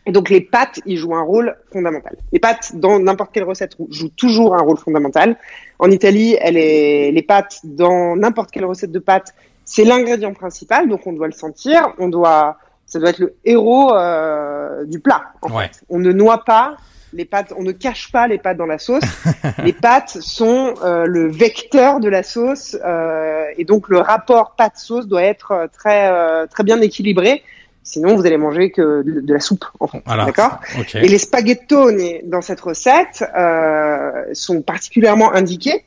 Et 0.05 0.11
donc 0.11 0.29
les 0.29 0.41
pâtes, 0.41 0.79
ils 0.85 0.97
jouent 0.97 1.15
un 1.15 1.23
rôle 1.23 1.55
fondamental. 1.71 2.15
Les 2.31 2.39
pâtes, 2.39 2.75
dans 2.75 2.99
n'importe 2.99 3.31
quelle 3.33 3.43
recette, 3.43 3.75
jouent 3.89 4.09
toujours 4.15 4.55
un 4.55 4.61
rôle 4.61 4.77
fondamental. 4.77 5.35
En 5.79 5.89
Italie, 5.89 6.37
elle 6.39 6.57
est, 6.57 7.11
les 7.11 7.21
pâtes, 7.23 7.59
dans 7.63 8.15
n'importe 8.15 8.51
quelle 8.51 8.65
recette 8.65 8.91
de 8.91 8.99
pâtes, 8.99 9.33
c'est 9.63 9.83
l'ingrédient 9.83 10.33
principal, 10.33 10.87
donc 10.87 11.07
on 11.07 11.13
doit 11.13 11.25
le 11.25 11.33
sentir, 11.33 11.93
on 11.97 12.07
doit, 12.07 12.57
ça 12.85 12.99
doit 12.99 13.09
être 13.09 13.19
le 13.19 13.35
héros 13.45 13.93
euh, 13.95 14.85
du 14.85 14.99
plat. 14.99 15.23
En 15.41 15.51
Ouais. 15.51 15.63
fait. 15.69 15.81
On 15.89 15.97
ne 15.97 16.11
noie 16.11 16.43
pas 16.45 16.75
les 17.13 17.25
pâtes, 17.25 17.53
on 17.57 17.63
ne 17.63 17.71
cache 17.71 18.11
pas 18.11 18.27
les 18.27 18.37
pâtes 18.37 18.57
dans 18.57 18.65
la 18.65 18.77
sauce. 18.77 19.03
les 19.63 19.73
pâtes 19.73 20.17
sont 20.21 20.75
euh, 20.83 21.05
le 21.05 21.29
vecteur 21.31 21.99
de 21.99 22.09
la 22.09 22.21
sauce, 22.23 22.77
euh, 22.85 23.45
et 23.57 23.63
donc 23.63 23.89
le 23.89 23.99
rapport 23.99 24.53
pâte-sauce 24.55 25.07
doit 25.07 25.23
être 25.23 25.51
euh, 25.51 25.67
très 25.71 26.09
euh, 26.11 26.45
très 26.45 26.63
bien 26.63 26.79
équilibré. 26.81 27.41
Sinon, 27.87 28.15
vous 28.15 28.25
allez 28.25 28.37
manger 28.37 28.71
que 28.71 29.03
de, 29.03 29.21
de 29.21 29.33
la 29.33 29.39
soupe, 29.39 29.63
en 29.79 29.85
fait. 29.87 30.01
Voilà. 30.05 30.25
D'accord. 30.25 30.59
Et 30.95 31.07
les 31.07 31.19
spaghettoni 31.19 32.21
dans 32.23 32.41
cette 32.41 32.59
recette 32.59 33.23
euh, 33.37 34.23
sont 34.33 34.61
particulièrement 34.63 35.31
indiqués 35.33 35.83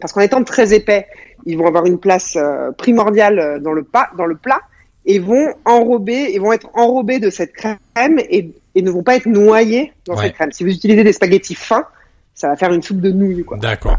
parce 0.00 0.12
qu'en 0.12 0.20
étant 0.20 0.42
très 0.44 0.72
épais, 0.72 1.06
ils 1.44 1.58
vont 1.58 1.66
avoir 1.66 1.84
une 1.86 1.98
place 1.98 2.36
euh, 2.36 2.70
primordiale 2.72 3.38
euh, 3.40 3.58
dans 3.58 3.72
le, 3.72 3.82
pa- 3.82 4.10
dans 4.16 4.26
le 4.26 4.36
plat 4.36 4.60
et 5.04 5.18
vont 5.18 5.52
enrober, 5.64 6.30
et 6.34 6.38
vont 6.38 6.52
être 6.52 6.68
enrobés 6.74 7.18
de 7.18 7.28
cette 7.30 7.52
crème 7.52 8.18
et, 8.30 8.50
et 8.74 8.82
ne 8.82 8.90
vont 8.90 9.02
pas 9.02 9.16
être 9.16 9.26
noyés 9.26 9.92
dans 10.06 10.16
Ouais. 10.16 10.26
cette 10.26 10.34
crème. 10.34 10.52
Si 10.52 10.64
vous 10.64 10.70
utilisez 10.70 11.02
des 11.04 11.12
spaghettis 11.12 11.54
fins, 11.54 11.86
ça 12.34 12.48
va 12.48 12.56
faire 12.56 12.72
une 12.72 12.82
soupe 12.82 13.00
de 13.00 13.10
nouilles. 13.10 13.44
Quoi. 13.44 13.56
D'accord. 13.58 13.98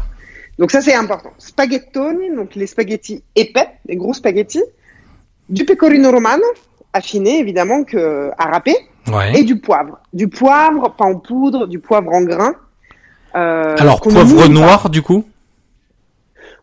Donc 0.58 0.70
ça 0.70 0.80
c'est 0.80 0.94
important. 0.94 1.32
Spaghettoni, 1.38 2.34
donc 2.34 2.54
les 2.54 2.66
spaghettis 2.66 3.22
épais, 3.36 3.68
les 3.86 3.96
gros 3.96 4.14
spaghettis, 4.14 4.64
du 5.48 5.64
pecorino 5.64 6.10
romano 6.10 6.44
affiné 6.92 7.38
évidemment 7.38 7.84
que 7.84 8.30
à 8.38 8.46
râper 8.46 8.76
Ouais. 9.10 9.40
et 9.40 9.42
du 9.42 9.58
poivre. 9.58 9.98
Du 10.12 10.28
poivre, 10.28 10.94
pas 10.94 11.06
en 11.06 11.16
poudre, 11.16 11.66
du 11.66 11.78
poivre 11.78 12.12
en 12.12 12.22
grains. 12.22 12.54
Euh, 13.34 13.74
Alors 13.78 14.00
poivre 14.02 14.48
noir 14.48 14.90
du 14.90 15.00
coup? 15.00 15.24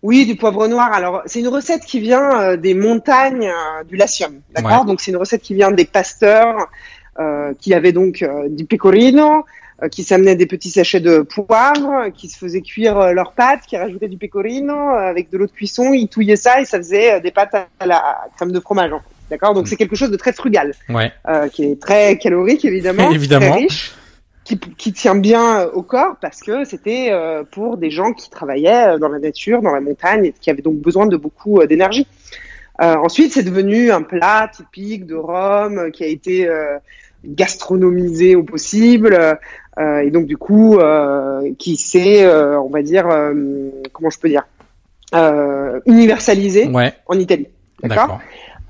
Oui, 0.03 0.27
du 0.27 0.35
poivre 0.35 0.67
noir. 0.67 0.93
Alors, 0.93 1.23
c'est 1.25 1.39
une 1.39 1.47
recette 1.47 1.83
qui 1.85 1.99
vient 1.99 2.39
euh, 2.39 2.57
des 2.57 2.75
montagnes 2.75 3.47
euh, 3.47 3.83
du 3.85 3.95
Latium, 3.95 4.41
d'accord? 4.53 4.81
Ouais. 4.81 4.85
Donc, 4.85 5.01
c'est 5.01 5.09
une 5.09 5.17
recette 5.17 5.41
qui 5.41 5.55
vient 5.55 5.71
des 5.71 5.85
pasteurs 5.85 6.69
euh, 7.19 7.53
qui 7.59 7.73
avaient 7.73 7.93
donc 7.93 8.21
euh, 8.21 8.47
du 8.49 8.65
pecorino, 8.65 9.45
qui 9.91 10.03
s'amenaient 10.03 10.35
des 10.35 10.45
petits 10.45 10.69
sachets 10.69 10.99
de 10.99 11.19
poivre, 11.21 12.09
qui 12.13 12.29
se 12.29 12.37
faisaient 12.37 12.61
cuire 12.61 13.11
leurs 13.13 13.33
pâtes, 13.33 13.61
qui 13.67 13.75
rajoutaient 13.75 14.07
du 14.07 14.17
pecorino 14.17 14.73
avec 14.91 15.29
de 15.31 15.37
l'eau 15.37 15.47
de 15.47 15.51
cuisson, 15.51 15.91
ils 15.93 16.07
touillaient 16.07 16.37
ça 16.37 16.61
et 16.61 16.65
ça 16.65 16.77
faisait 16.77 17.19
des 17.19 17.31
pâtes 17.31 17.55
à 17.79 17.85
la 17.85 18.19
crème 18.37 18.53
de 18.53 18.59
fromage, 18.61 18.93
en 18.93 18.99
fait. 18.99 19.14
D'accord 19.29 19.53
Donc, 19.53 19.67
c'est 19.67 19.75
quelque 19.75 19.95
chose 19.95 20.11
de 20.11 20.17
très 20.17 20.33
frugal, 20.33 20.73
Ouais. 20.89 21.11
euh, 21.27 21.47
qui 21.47 21.63
est 21.65 21.81
très 21.81 22.17
calorique, 22.17 22.63
évidemment, 22.65 23.09
Évidemment. 23.11 23.51
très 23.51 23.59
riche. 23.63 23.93
Qui, 24.43 24.59
qui 24.59 24.93
tient 24.93 25.15
bien 25.15 25.61
euh, 25.61 25.71
au 25.71 25.81
corps 25.81 26.17
parce 26.21 26.41
que 26.41 26.65
c'était 26.65 27.07
euh, 27.11 27.43
pour 27.49 27.77
des 27.77 27.89
gens 27.89 28.13
qui 28.13 28.29
travaillaient 28.29 28.89
euh, 28.89 28.97
dans 28.99 29.09
la 29.09 29.17
nature, 29.17 29.63
dans 29.63 29.71
la 29.73 29.81
montagne, 29.81 30.25
et 30.25 30.33
qui 30.39 30.51
avaient 30.51 30.61
donc 30.61 30.75
besoin 30.75 31.07
de 31.07 31.17
beaucoup 31.17 31.61
euh, 31.61 31.65
d'énergie. 31.65 32.05
Euh, 32.79 32.95
ensuite, 32.97 33.31
c'est 33.33 33.41
devenu 33.41 33.89
un 33.91 34.03
plat 34.03 34.47
typique 34.53 35.07
de 35.07 35.15
Rome 35.15 35.89
qui 35.91 36.03
a 36.03 36.07
été 36.07 36.47
euh, 36.47 36.77
gastronomisé 37.23 38.35
au 38.35 38.43
possible, 38.43 39.17
euh, 39.79 39.99
et 39.99 40.11
donc 40.11 40.25
du 40.27 40.37
coup, 40.37 40.77
euh, 40.77 41.51
qui 41.57 41.75
s'est, 41.75 42.23
euh, 42.25 42.59
on 42.61 42.69
va 42.69 42.81
dire, 42.83 43.07
euh, 43.09 43.33
comment 43.93 44.11
je 44.11 44.19
peux 44.19 44.29
dire, 44.29 44.43
euh, 45.15 45.79
universalisé 45.87 46.67
Ouais. 46.67 46.93
en 47.07 47.17
Italie. 47.17 47.47
D'accord. 47.81 48.19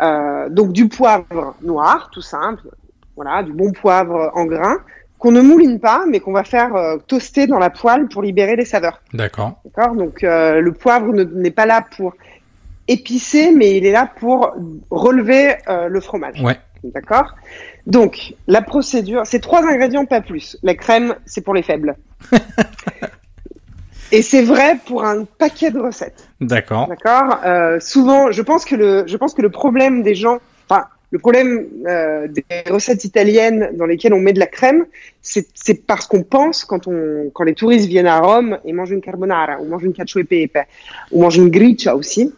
Euh, 0.02 0.50
donc 0.50 0.74
du 0.74 0.88
poivre 0.90 1.56
noir, 1.62 2.10
tout 2.12 2.22
simple, 2.22 2.68
voilà, 3.16 3.44
du 3.44 3.54
bon 3.54 3.72
poivre 3.72 4.32
en 4.36 4.46
grains 4.46 4.80
qu'on 5.18 5.32
ne 5.32 5.42
mouline 5.42 5.80
pas, 5.80 6.04
mais 6.08 6.20
qu'on 6.20 6.34
va 6.34 6.44
faire 6.44 6.76
euh, 6.76 6.98
toaster 7.08 7.48
dans 7.48 7.58
la 7.60 7.70
poêle 7.70 8.08
pour 8.10 8.22
libérer 8.22 8.58
les 8.58 8.66
saveurs. 8.66 9.02
D'accord. 9.14 9.62
D'accord? 9.64 9.96
Donc 9.96 10.24
euh, 10.24 10.60
le 10.60 10.74
poivre 10.74 11.14
ne- 11.14 11.24
n'est 11.24 11.52
pas 11.52 11.66
là 11.66 11.84
pour 11.96 12.14
épicer, 12.88 13.52
mais 13.54 13.78
il 13.78 13.86
est 13.86 13.92
là 13.94 14.10
pour 14.20 14.54
relever 14.92 15.56
euh, 15.70 15.88
le 15.88 16.02
fromage. 16.02 16.42
Ouais. 16.42 16.60
D'accord? 16.84 17.34
Donc 17.88 18.36
la 18.48 18.62
procédure, 18.62 19.22
c'est 19.26 19.40
trois 19.40 19.64
ingrédients, 19.64 20.06
pas 20.06 20.22
plus. 20.22 20.58
La 20.62 20.76
crème, 20.76 21.16
c'est 21.26 21.42
pour 21.42 21.54
les 21.54 21.64
faibles. 21.64 21.96
Et 24.12 24.22
c'est 24.22 24.44
vrai 24.44 24.78
pour 24.86 25.04
un 25.04 25.26
paquet 25.26 25.72
de 25.72 25.80
recettes. 25.80 26.30
D'accord. 26.42 26.88
D'accord. 26.88 27.40
Euh, 27.46 27.80
souvent, 27.80 28.32
je 28.32 28.42
pense 28.42 28.66
que 28.66 28.76
le, 28.76 29.04
je 29.08 29.18
pense 29.18 29.34
que 29.34 29.42
le 29.42 29.50
problème 29.50 30.04
des 30.04 30.16
gens, 30.16 30.40
enfin, 30.70 30.86
le 31.12 31.20
problème 31.20 31.66
euh, 31.88 32.28
des 32.28 32.46
recettes 32.70 33.04
italiennes 33.04 33.72
dans 33.74 33.86
lesquelles 33.86 34.14
on 34.14 34.20
met 34.20 34.34
de 34.34 34.40
la 34.40 34.48
crème, 34.48 34.86
c'est 35.22 35.48
c'est 35.54 35.86
parce 35.86 36.08
qu'on 36.08 36.24
pense 36.24 36.66
quand 36.66 36.88
on, 36.88 37.32
quand 37.34 37.44
les 37.44 37.56
touristes 37.56 37.88
viennent 37.88 38.08
à 38.08 38.20
Rome 38.20 38.60
et 38.66 38.74
mangent 38.74 38.92
une 38.92 39.02
carbonara 39.02 39.60
ou 39.60 39.66
mangent 39.66 39.84
une 39.84 39.94
cacio 39.94 40.22
e 40.22 40.24
pepe 40.24 40.68
ou 41.12 41.22
mangent 41.22 41.38
une 41.38 41.50
gricia 41.50 41.96
aussi, 41.96 42.34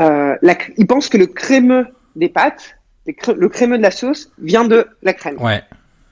euh, 0.00 0.36
la, 0.42 0.56
ils 0.76 0.86
pensent 0.86 1.08
que 1.08 1.18
le 1.18 1.26
crémeux 1.26 1.86
des 2.16 2.28
pâtes, 2.28 2.78
le 3.06 3.48
crémeux 3.48 3.78
de 3.78 3.82
la 3.82 3.90
sauce 3.90 4.32
vient 4.40 4.64
de 4.64 4.86
la 5.02 5.12
crème. 5.12 5.40
Ouais. 5.40 5.62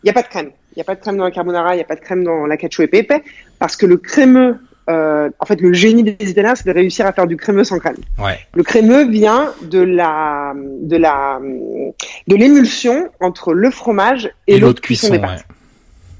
Il 0.02 0.06
n'y 0.06 0.10
a 0.10 0.12
pas 0.12 0.22
de 0.22 0.28
crème. 0.28 0.50
Il 0.72 0.78
n'y 0.78 0.82
a 0.82 0.84
pas 0.84 0.94
de 0.94 1.00
crème 1.00 1.16
dans 1.16 1.24
la 1.24 1.30
carbonara, 1.30 1.74
il 1.74 1.78
n'y 1.78 1.82
a 1.82 1.86
pas 1.86 1.96
de 1.96 2.00
crème 2.00 2.22
dans 2.22 2.46
la 2.46 2.56
cacio 2.56 2.84
e 2.84 2.86
pepe, 2.86 3.24
parce 3.58 3.76
que 3.76 3.86
le 3.86 3.96
crémeux, 3.96 4.58
euh, 4.88 5.28
en 5.38 5.44
fait, 5.44 5.60
le 5.60 5.72
génie 5.72 6.02
des 6.02 6.30
Italiens, 6.30 6.54
c'est 6.54 6.66
de 6.66 6.72
réussir 6.72 7.06
à 7.06 7.12
faire 7.12 7.26
du 7.26 7.36
crémeux 7.36 7.64
sans 7.64 7.78
crème. 7.78 7.96
Ouais. 8.18 8.38
Le 8.54 8.62
crémeux 8.62 9.08
vient 9.08 9.52
de 9.62 9.80
la, 9.80 10.54
de 10.56 10.96
la, 10.96 11.40
de 12.26 12.36
l'émulsion 12.36 13.10
entre 13.20 13.52
le 13.52 13.70
fromage 13.70 14.30
et, 14.46 14.58
l'eau 14.58 14.72
de 14.72 14.80
cuisson, 14.80 15.10
des 15.10 15.18
pâtes. 15.18 15.40
ouais. 15.48 15.54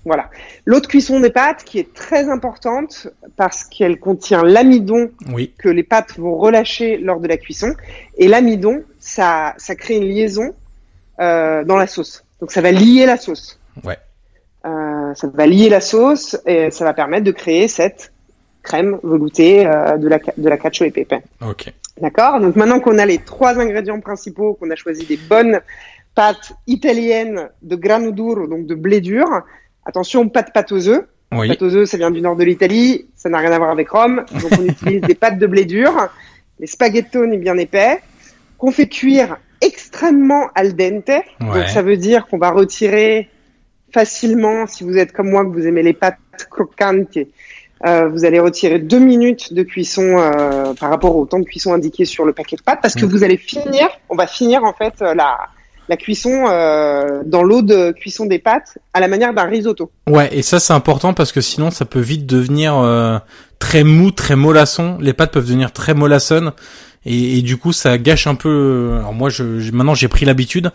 Voilà. 0.05 0.31
L'eau 0.65 0.81
de 0.81 0.87
cuisson 0.87 1.21
des 1.21 1.31
pâtes 1.31 1.65
qui 1.65 1.79
est 1.79 1.93
très 1.93 2.31
importante 2.31 3.09
parce 3.37 3.65
qu'elle 3.65 3.99
contient 3.99 4.43
l'amidon 4.43 5.11
Oui. 5.33 5.53
que 5.59 5.69
les 5.69 5.83
pâtes 5.83 6.19
vont 6.19 6.37
relâcher 6.37 6.97
lors 6.99 7.21
de 7.21 7.29
la 7.29 7.37
cuisson. 7.37 7.75
Et 8.17 8.29
l'amidon, 8.29 8.83
ça, 8.99 9.55
ça 9.59 9.75
crée 9.75 9.97
une 9.97 10.09
liaison 10.09 10.55
euh, 11.21 11.65
dans 11.65 11.77
la 11.77 11.87
sauce. 11.87 12.25
Donc 12.41 12.53
ça 12.53 12.61
va 12.61 12.71
lier 12.71 13.05
la 13.07 13.17
sauce. 13.17 13.61
Ouais. 13.85 13.99
Euh, 14.65 15.15
ça 15.15 15.27
va 15.27 15.47
lier 15.47 15.69
la 15.69 15.81
sauce 15.81 16.39
et 16.47 16.71
ça 16.71 16.85
va 16.85 16.95
permettre 16.95 17.25
de 17.25 17.33
créer 17.33 17.69
cette 17.69 18.13
crème 18.63 18.99
veloutée 19.03 19.67
euh, 19.67 19.97
de 19.97 20.09
la 20.09 20.19
de 20.37 20.49
la 20.49 20.57
cacio 20.57 20.87
e 20.87 20.91
pepe. 20.91 21.23
Ok. 21.41 21.73
D'accord? 22.01 22.41
Donc 22.41 22.57
maintenant 22.57 22.81
qu'on 22.81 22.99
a 22.99 23.07
les 23.07 23.19
trois 23.19 23.59
ingrédients 23.59 24.01
principaux, 24.01 24.55
qu'on 24.55 24.71
a 24.71 24.77
choisi 24.77 25.07
des 25.07 25.17
bonnes 25.17 25.61
pâtes 26.15 26.53
italiennes 26.67 27.49
de 27.63 27.77
grano 27.77 28.11
duro, 28.13 28.47
donc 28.47 28.67
de 28.67 28.75
blé 28.75 29.01
dur. 29.01 29.27
Attention, 29.85 30.29
pas 30.29 30.43
de 30.43 30.51
pâte 30.51 30.73
aux 30.73 30.89
œufs. 30.89 31.05
Oui. 31.33 31.49
Pâte 31.49 31.63
aux 31.63 31.75
œufs, 31.75 31.89
ça 31.89 31.97
vient 31.97 32.11
du 32.11 32.21
nord 32.21 32.37
de 32.37 32.45
l'Italie, 32.45 33.07
ça 33.17 33.29
n'a 33.29 33.39
rien 33.39 33.53
à 33.53 33.59
voir 33.59 33.71
avec 33.71 33.89
Rome. 33.91 34.25
Donc 34.33 34.53
on 34.59 34.65
utilise 34.65 35.03
des 35.03 35.15
pâtes 35.15 35.39
de 35.39 35.47
blé 35.47 35.65
dur, 35.65 35.93
les 36.59 36.67
spaghettoni 36.67 37.37
bien 37.37 37.57
épais, 37.59 38.01
qu'on 38.57 38.71
fait 38.71 38.89
cuire 38.89 39.39
extrêmement 39.61 40.49
al 40.55 40.75
dente. 40.75 41.09
Ouais. 41.09 41.25
Donc 41.41 41.69
ça 41.69 41.83
veut 41.83 41.97
dire 41.97 42.27
qu'on 42.27 42.39
va 42.39 42.51
retirer 42.51 43.29
facilement, 43.93 44.67
si 44.67 44.85
vous 44.85 44.97
êtes 44.99 45.13
comme 45.13 45.31
moi, 45.31 45.45
que 45.45 45.51
vous 45.51 45.67
aimez 45.67 45.83
les 45.83 45.95
pâtes 45.95 46.19
croquantes, 46.51 47.19
euh, 47.87 48.09
vous 48.09 48.25
allez 48.25 48.41
retirer 48.41 48.79
deux 48.79 48.99
minutes 48.99 49.53
de 49.53 49.63
cuisson 49.63 50.03
euh, 50.19 50.75
par 50.75 50.91
rapport 50.91 51.17
au 51.17 51.27
temps 51.27 51.39
de 51.39 51.45
cuisson 51.45 51.73
indiqué 51.73 52.05
sur 52.05 52.25
le 52.25 52.33
paquet 52.33 52.57
de 52.57 52.63
pâtes, 52.63 52.81
parce 52.83 52.95
que 52.95 53.05
Mm. 53.07 53.09
vous 53.09 53.25
allez 53.25 53.37
finir, 53.37 53.89
on 54.09 54.17
va 54.17 54.27
finir 54.27 54.65
en 54.65 54.73
fait 54.73 54.95
euh, 55.01 55.15
la, 55.15 55.37
la 55.89 55.97
cuisson 55.97 56.47
euh, 56.49 57.23
dans 57.25 57.43
l'eau 57.43 57.63
de 57.63 57.93
cuisson 57.93 58.27
des 58.27 58.39
pâtes 58.39 58.79
à 58.93 59.01
la 59.01 59.09
manière 59.09 59.33
d'un 59.33 59.45
risotto. 59.45 59.91
Ouais, 60.09 60.29
et 60.33 60.43
ça 60.43 60.59
c'est 60.61 60.73
important 60.73 61.15
parce 61.15 61.33
que 61.33 61.41
sinon 61.41 61.71
ça 61.71 61.85
peut 61.85 62.01
vite 62.01 62.27
devenir 62.27 62.77
euh, 62.79 63.19
très 63.59 63.85
mou, 63.85 64.11
très 64.11 64.37
mollasson. 64.37 64.99
Les 65.01 65.13
pâtes 65.13 65.33
peuvent 65.33 65.47
devenir 65.47 65.73
très 65.73 65.95
mollassonnes 65.95 66.53
et, 67.11 67.39
et 67.39 67.43
du 67.43 67.57
coup 67.57 67.73
ça 67.73 67.97
gâche 67.99 68.27
un 68.27 68.35
peu. 68.35 68.97
Alors 68.99 69.15
moi, 69.15 69.31
je, 69.31 69.45
maintenant 69.73 69.95
j'ai 69.95 70.09
pris 70.09 70.25
l'habitude 70.27 70.71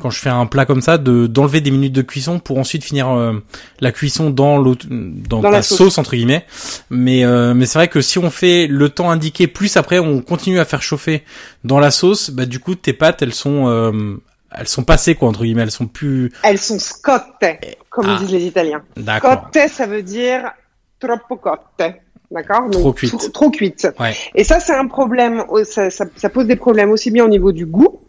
quand 0.00 0.10
je 0.10 0.18
fais 0.20 0.28
un 0.28 0.46
plat 0.46 0.64
comme 0.66 0.82
ça 0.82 0.98
de 0.98 1.26
d'enlever 1.26 1.60
des 1.60 1.70
minutes 1.70 1.92
de 1.92 2.02
cuisson 2.02 2.38
pour 2.38 2.58
ensuite 2.58 2.84
finir 2.84 3.08
euh, 3.08 3.32
la 3.80 3.90
cuisson 3.90 4.30
dans 4.30 4.58
l'eau, 4.58 4.76
dans, 4.88 5.40
Dans 5.40 5.50
la 5.50 5.58
la 5.58 5.62
sauce. 5.62 5.78
sauce. 5.78 5.98
entre 5.98 6.14
guillemets. 6.14 6.44
Mais 6.90 7.24
euh, 7.24 7.54
mais 7.54 7.66
c'est 7.66 7.78
vrai 7.78 7.88
que 7.88 8.00
si 8.00 8.18
on 8.18 8.30
fait 8.30 8.66
le 8.66 8.88
temps 8.90 9.10
indiqué 9.10 9.46
plus 9.46 9.76
après 9.76 9.98
on 9.98 10.20
continue 10.20 10.60
à 10.60 10.64
faire 10.64 10.82
chauffer 10.82 11.24
dans 11.64 11.78
la 11.80 11.90
sauce, 11.90 12.30
bah 12.30 12.46
du 12.46 12.60
coup 12.60 12.74
tes 12.74 12.92
pâtes 12.92 13.22
elles 13.22 13.34
sont 13.34 13.66
euh, 13.68 14.16
elles 14.50 14.68
sont 14.68 14.84
passées 14.84 15.14
quoi 15.14 15.28
entre 15.28 15.42
guillemets, 15.44 15.62
elles 15.62 15.70
sont 15.70 15.86
plus 15.86 16.32
Elles 16.42 16.58
sont 16.58 16.78
scotte, 16.78 17.44
comme 17.90 18.06
Ah. 18.08 18.18
disent 18.20 18.30
les 18.32 18.44
Italiens. 18.46 18.82
d'accord. 18.96 19.50
Cotte, 19.50 19.68
ça 19.70 19.86
veut 19.86 20.02
dire 20.02 20.52
troppo 21.00 21.36
cotte. 21.36 21.82
D'accord 22.30 22.68
Trop 22.70 22.92
cuite. 22.92 23.10
Trop, 23.16 23.28
trop 23.30 23.50
cuite. 23.50 23.88
Ouais. 23.98 24.12
Et 24.34 24.44
ça, 24.44 24.60
c'est 24.60 24.74
un 24.74 24.86
problème. 24.86 25.44
Ça, 25.64 25.90
ça, 25.90 26.04
ça 26.16 26.28
pose 26.28 26.46
des 26.46 26.56
problèmes 26.56 26.90
aussi 26.90 27.10
bien 27.10 27.24
au 27.24 27.28
niveau 27.28 27.52
du 27.52 27.64
goût. 27.66 28.00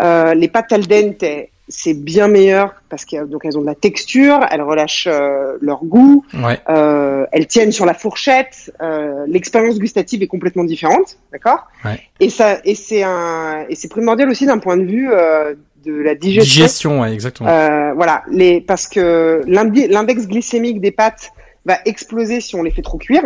Euh, 0.00 0.34
les 0.34 0.46
pâtes 0.48 0.72
al 0.72 0.86
dente, 0.86 1.24
c'est 1.68 1.94
bien 1.94 2.28
meilleur 2.28 2.74
parce 2.90 3.04
qu'elles 3.04 3.26
donc 3.26 3.44
elles 3.44 3.58
ont 3.58 3.62
de 3.62 3.66
la 3.66 3.74
texture, 3.74 4.38
elles 4.52 4.62
relâchent 4.62 5.08
euh, 5.10 5.56
leur 5.60 5.84
goût, 5.84 6.24
Ouais. 6.34 6.60
euh, 6.68 7.24
elles 7.32 7.46
tiennent 7.48 7.72
sur 7.72 7.86
la 7.86 7.94
fourchette. 7.94 8.72
euh, 8.82 9.24
L'expérience 9.26 9.78
gustative 9.80 10.22
est 10.22 10.26
complètement 10.28 10.62
différente, 10.64 11.16
d'accord 11.32 11.66
Ouais. 11.84 11.98
Et 12.20 12.30
ça, 12.30 12.58
et 12.64 12.74
c'est 12.76 13.02
un, 13.02 13.64
et 13.68 13.74
c'est 13.74 13.88
primordial 13.88 14.28
aussi 14.30 14.46
d'un 14.46 14.58
point 14.58 14.76
de 14.76 14.84
vue 14.84 15.10
euh, 15.10 15.54
de 15.84 15.92
la 15.92 16.14
digestion. 16.14 16.52
Digestion, 16.62 17.00
ouais, 17.00 17.12
exactement. 17.12 17.48
Euh, 17.48 17.94
voilà, 17.94 18.22
les 18.30 18.60
parce 18.60 18.86
que 18.86 19.42
l'index 19.46 20.28
glycémique 20.28 20.80
des 20.80 20.92
pâtes 20.92 21.30
va 21.64 21.78
exploser 21.84 22.40
si 22.40 22.54
on 22.54 22.62
les 22.62 22.70
fait 22.70 22.82
trop 22.82 22.98
cuire, 22.98 23.24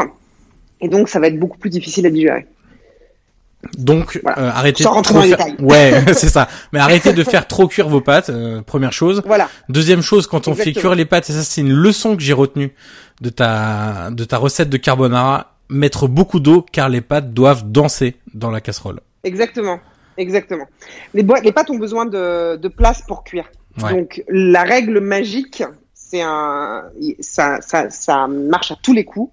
et 0.80 0.88
donc 0.88 1.08
ça 1.08 1.20
va 1.20 1.28
être 1.28 1.38
beaucoup 1.38 1.58
plus 1.58 1.70
difficile 1.70 2.06
à 2.06 2.10
digérer. 2.10 2.46
Donc, 3.76 4.18
voilà. 4.22 4.38
euh, 4.38 4.50
arrêtez 4.54 4.82
Sans 4.82 4.90
de 4.90 4.94
rentrer 4.94 5.12
trop 5.12 5.22
dans 5.22 5.28
les 5.28 5.37
faire... 5.37 5.62
Ouais, 5.62 6.04
c'est 6.14 6.28
ça. 6.28 6.49
Mais 6.72 6.78
arrêtez 6.78 7.12
de 7.12 7.22
faire 7.22 7.46
trop 7.46 7.68
cuire 7.68 7.88
vos 7.88 8.00
pâtes, 8.00 8.30
euh, 8.30 8.62
première 8.62 8.92
chose. 8.92 9.22
Voilà, 9.26 9.49
Deuxième 9.68 10.00
chose, 10.00 10.26
quand 10.26 10.49
on 10.49 10.54
fait 10.54 10.72
cuire 10.72 10.94
les 10.94 11.04
pâtes, 11.04 11.28
et 11.28 11.32
ça 11.34 11.42
c'est 11.42 11.60
une 11.60 11.72
leçon 11.72 12.16
que 12.16 12.22
j'ai 12.22 12.32
retenue 12.32 12.72
de 13.20 13.28
ta 13.28 14.10
de 14.10 14.25
ta 14.25 14.38
recette 14.38 14.70
de 14.70 14.78
carbonara, 14.78 15.56
mettre 15.68 16.08
beaucoup 16.08 16.40
d'eau 16.40 16.64
car 16.72 16.88
les 16.88 17.02
pâtes 17.02 17.34
doivent 17.34 17.70
danser 17.70 18.16
dans 18.32 18.50
la 18.50 18.62
casserole. 18.62 19.00
exactement, 19.25 19.78
exactement. 20.16 20.64
Les, 21.12 21.25
les 21.44 21.52
pâtes 21.52 21.68
ont 21.68 21.78
besoin 21.78 22.06
de, 22.06 22.56
de 22.56 22.68
place 22.68 23.02
pour 23.06 23.25
cuire. 23.25 23.50
Ouais. 23.82 23.92
Donc 23.92 24.25
la 24.28 24.62
règle 24.62 25.00
magique, 25.00 25.62
c'est 25.92 26.22
un, 26.22 26.84
ça, 27.20 27.58
ça, 27.60 27.90
ça 27.90 28.26
marche 28.26 28.72
à 28.72 28.76
tous 28.82 28.94
les 28.94 29.04
coups. 29.04 29.30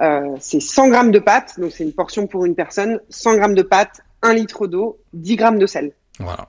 Euh, 0.00 0.36
c'est 0.40 0.60
100 0.60 0.88
grammes 0.88 1.10
de 1.10 1.18
pâtes, 1.18 1.58
donc 1.58 1.72
c'est 1.72 1.84
une 1.84 1.92
portion 1.92 2.26
pour 2.26 2.44
une 2.44 2.54
personne. 2.54 3.00
100 3.08 3.36
grammes 3.36 3.54
de 3.54 3.62
pâtes, 3.62 4.00
1 4.22 4.34
litre 4.34 4.66
d'eau, 4.66 4.98
10 5.14 5.36
grammes 5.36 5.58
de 5.58 5.66
sel. 5.66 5.92
Voilà. 6.18 6.48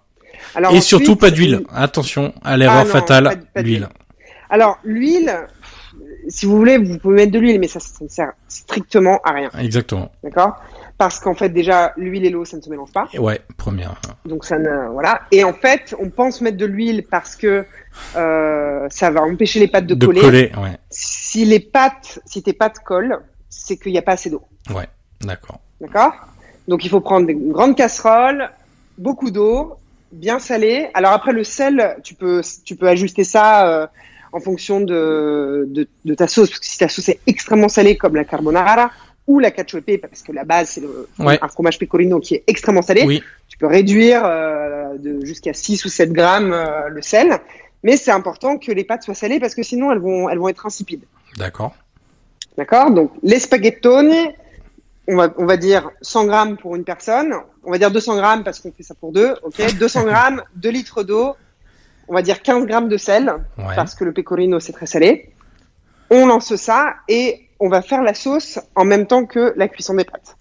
Alors 0.55 0.71
et 0.71 0.77
ensuite, 0.77 0.87
surtout 0.87 1.15
pas 1.15 1.31
d'huile. 1.31 1.63
Attention 1.73 2.33
à 2.43 2.57
l'erreur 2.57 2.83
Ah 2.83 2.85
fatale, 2.85 3.41
l'huile. 3.55 3.87
Alors 4.49 4.79
l'huile, 4.83 5.33
si 6.27 6.45
vous 6.45 6.55
voulez, 6.57 6.77
vous 6.77 6.97
pouvez 6.99 7.15
mettre 7.15 7.31
de 7.31 7.39
l'huile, 7.39 7.59
mais 7.59 7.67
ça, 7.67 7.79
ça 7.79 8.03
ne 8.03 8.07
sert 8.09 8.33
strictement 8.47 9.19
à 9.23 9.31
rien, 9.31 9.49
Exactement. 9.59 10.11
d'accord? 10.23 10.55
Parce 10.97 11.19
qu'en 11.19 11.35
fait 11.35 11.49
déjà 11.49 11.93
l'huile 11.95 12.25
et 12.25 12.29
l'eau, 12.29 12.43
ça 12.43 12.57
ne 12.57 12.61
se 12.61 12.69
mélange 12.69 12.91
pas. 12.91 13.07
Et 13.13 13.19
ouais, 13.19 13.39
première. 13.57 13.95
Donc 14.25 14.45
ça 14.45 14.57
ne 14.57 14.89
voilà. 14.91 15.21
Et 15.31 15.43
en 15.43 15.53
fait, 15.53 15.95
on 15.99 16.09
pense 16.09 16.41
mettre 16.41 16.57
de 16.57 16.65
l'huile 16.65 17.03
parce 17.09 17.35
que 17.35 17.65
euh, 18.15 18.87
ça 18.89 19.11
va 19.11 19.21
empêcher 19.21 19.59
les 19.59 19.67
pâtes 19.67 19.85
de, 19.85 19.93
De 19.95 20.05
coller. 20.05 20.21
coller, 20.21 20.51
ouais. 20.57 20.77
Si 20.89 21.45
les 21.45 21.59
pâtes, 21.59 22.19
si 22.25 22.41
tes 22.41 22.53
pâtes 22.53 22.79
collent, 22.83 23.19
c'est 23.49 23.77
qu'il 23.77 23.91
n'y 23.91 23.97
a 23.97 24.01
pas 24.01 24.13
assez 24.13 24.29
d'eau. 24.29 24.43
Ouais. 24.73 24.87
D'accord. 25.21 25.59
D'accord? 25.81 26.13
Donc 26.67 26.83
il 26.85 26.89
faut 26.89 26.99
prendre 27.01 27.29
une 27.29 27.51
grande 27.51 27.75
casserole, 27.75 28.49
beaucoup 28.97 29.31
d'eau, 29.31 29.75
bien 30.11 30.39
salée. 30.39 30.89
Alors 30.93 31.11
après 31.11 31.31
le 31.33 31.43
sel, 31.43 31.97
tu 32.03 32.13
peux 32.13 32.41
tu 32.65 32.75
peux 32.75 32.87
ajuster 32.87 33.23
ça 33.23 33.67
euh, 33.67 33.87
en 34.33 34.39
fonction 34.39 34.81
de, 34.81 35.65
de 35.69 35.87
de 36.05 36.13
ta 36.13 36.27
sauce 36.27 36.49
parce 36.49 36.59
que 36.59 36.65
si 36.65 36.77
ta 36.77 36.89
sauce 36.89 37.09
est 37.09 37.19
extrêmement 37.27 37.69
salée 37.69 37.95
comme 37.97 38.15
la 38.15 38.25
carbonara 38.25 38.91
ou 39.27 39.39
la 39.39 39.51
cacio 39.51 39.79
parce 40.01 40.21
que 40.23 40.31
la 40.31 40.43
base 40.45 40.69
c'est 40.69 40.83
Ouais. 41.19 41.37
un 41.41 41.47
fromage 41.47 41.79
pecorino 41.79 42.19
qui 42.19 42.35
est 42.35 42.43
extrêmement 42.47 42.81
salé. 42.81 43.03
Oui. 43.05 43.21
Tu 43.49 43.57
peux 43.57 43.67
réduire 43.67 44.21
euh, 44.25 44.97
de 44.97 45.25
jusqu'à 45.25 45.53
6 45.53 45.83
ou 45.85 45.89
7 45.89 46.11
grammes 46.13 46.53
euh, 46.53 46.89
le 46.89 47.01
sel, 47.01 47.37
mais 47.83 47.97
c'est 47.97 48.11
important 48.11 48.57
que 48.57 48.71
les 48.71 48.83
pâtes 48.83 49.03
soient 49.03 49.15
salées 49.15 49.39
parce 49.39 49.55
que 49.55 49.63
sinon 49.63 49.91
elles 49.91 49.99
vont 49.99 50.29
elles 50.29 50.37
vont 50.39 50.47
être 50.49 50.65
insipides. 50.65 51.03
D'accord. 51.37 51.75
D'accord? 52.57 52.91
Donc, 52.91 53.11
les 53.23 53.39
spaghettoni, 53.39 54.29
on 55.07 55.15
va, 55.15 55.29
on 55.37 55.45
va 55.45 55.57
dire 55.57 55.89
100 56.01 56.25
grammes 56.25 56.57
pour 56.57 56.75
une 56.75 56.83
personne. 56.83 57.33
On 57.63 57.71
va 57.71 57.77
dire 57.77 57.91
200 57.91 58.15
grammes 58.17 58.43
parce 58.43 58.59
qu'on 58.59 58.71
fait 58.71 58.83
ça 58.83 58.95
pour 58.95 59.11
deux. 59.11 59.35
OK? 59.43 59.61
200 59.77 60.03
grammes, 60.05 60.41
2 60.55 60.69
litres 60.69 61.03
d'eau. 61.03 61.35
On 62.07 62.13
va 62.13 62.21
dire 62.21 62.41
15 62.41 62.65
grammes 62.65 62.87
de 62.89 62.97
sel 62.97 63.31
Ouais. 63.57 63.75
parce 63.75 63.93
que 63.93 64.03
le 64.05 64.13
pecorino, 64.13 64.59
c'est 64.59 64.71
très 64.73 64.85
salé. 64.85 65.29
On 66.09 66.25
lance 66.25 66.55
ça 66.55 66.95
et 67.09 67.41
on 67.59 67.67
va 67.69 67.81
faire 67.81 68.01
la 68.01 68.13
sauce 68.13 68.59
en 68.75 68.85
même 68.85 69.07
temps 69.07 69.25
que 69.25 69.53
la 69.57 69.67
cuisson 69.67 69.93
des 69.95 70.05
pâtes. 70.05 70.37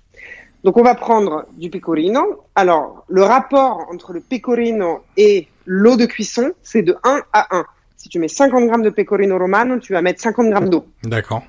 Donc, 0.64 0.76
on 0.76 0.82
va 0.82 0.94
prendre 0.94 1.46
du 1.56 1.70
pecorino. 1.70 2.44
Alors, 2.54 3.04
le 3.08 3.22
rapport 3.22 3.86
entre 3.92 4.12
le 4.12 4.20
pecorino 4.20 5.02
et 5.16 5.48
l'eau 5.64 5.96
de 5.96 6.06
cuisson, 6.06 6.52
c'est 6.62 6.82
de 6.82 6.96
1 7.04 7.20
à 7.32 7.56
1. 7.56 7.64
Si 7.96 8.08
tu 8.08 8.18
mets 8.18 8.28
50 8.28 8.66
grammes 8.66 8.82
de 8.82 8.90
pecorino 8.90 9.38
romano, 9.38 9.78
tu 9.78 9.92
vas 9.92 10.02
mettre 10.02 10.20
50 10.20 10.50
grammes 10.50 10.68
d'eau 10.68 10.86
D'accord. 11.04 11.42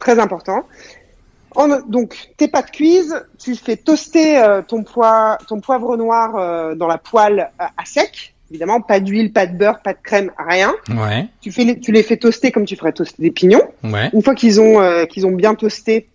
Très 0.00 0.18
important. 0.18 0.64
En- 1.54 1.80
donc, 1.86 2.30
tes 2.36 2.48
pâtes 2.48 2.72
cuises, 2.72 3.14
tu 3.38 3.54
fais 3.54 3.76
toaster 3.76 4.38
euh, 4.38 4.62
ton, 4.62 4.82
poi- 4.82 5.38
ton 5.46 5.60
poivre 5.60 5.96
noir 5.96 6.36
euh, 6.36 6.74
dans 6.74 6.88
la 6.88 6.98
poêle 6.98 7.50
à, 7.58 7.70
à 7.76 7.84
sec. 7.84 8.34
Évidemment, 8.50 8.80
pas 8.80 8.98
d'huile, 8.98 9.32
pas 9.32 9.46
de 9.46 9.56
beurre, 9.56 9.80
pas 9.80 9.92
de 9.92 9.98
crème, 10.02 10.32
rien. 10.36 10.74
Ouais. 10.88 11.28
Tu, 11.40 11.52
fais 11.52 11.62
les, 11.62 11.78
tu 11.78 11.92
les 11.92 12.02
fais 12.02 12.16
toaster 12.16 12.50
comme 12.50 12.64
tu 12.64 12.74
ferais 12.74 12.92
toaster 12.92 13.22
des 13.22 13.30
pignons. 13.30 13.62
Ouais. 13.84 14.10
Une 14.12 14.22
fois 14.22 14.34
qu'ils 14.34 14.60
ont, 14.60 14.80
euh, 14.80 15.04
qu'ils 15.04 15.24
ont 15.24 15.30
bien 15.30 15.54
toasté, 15.54 16.08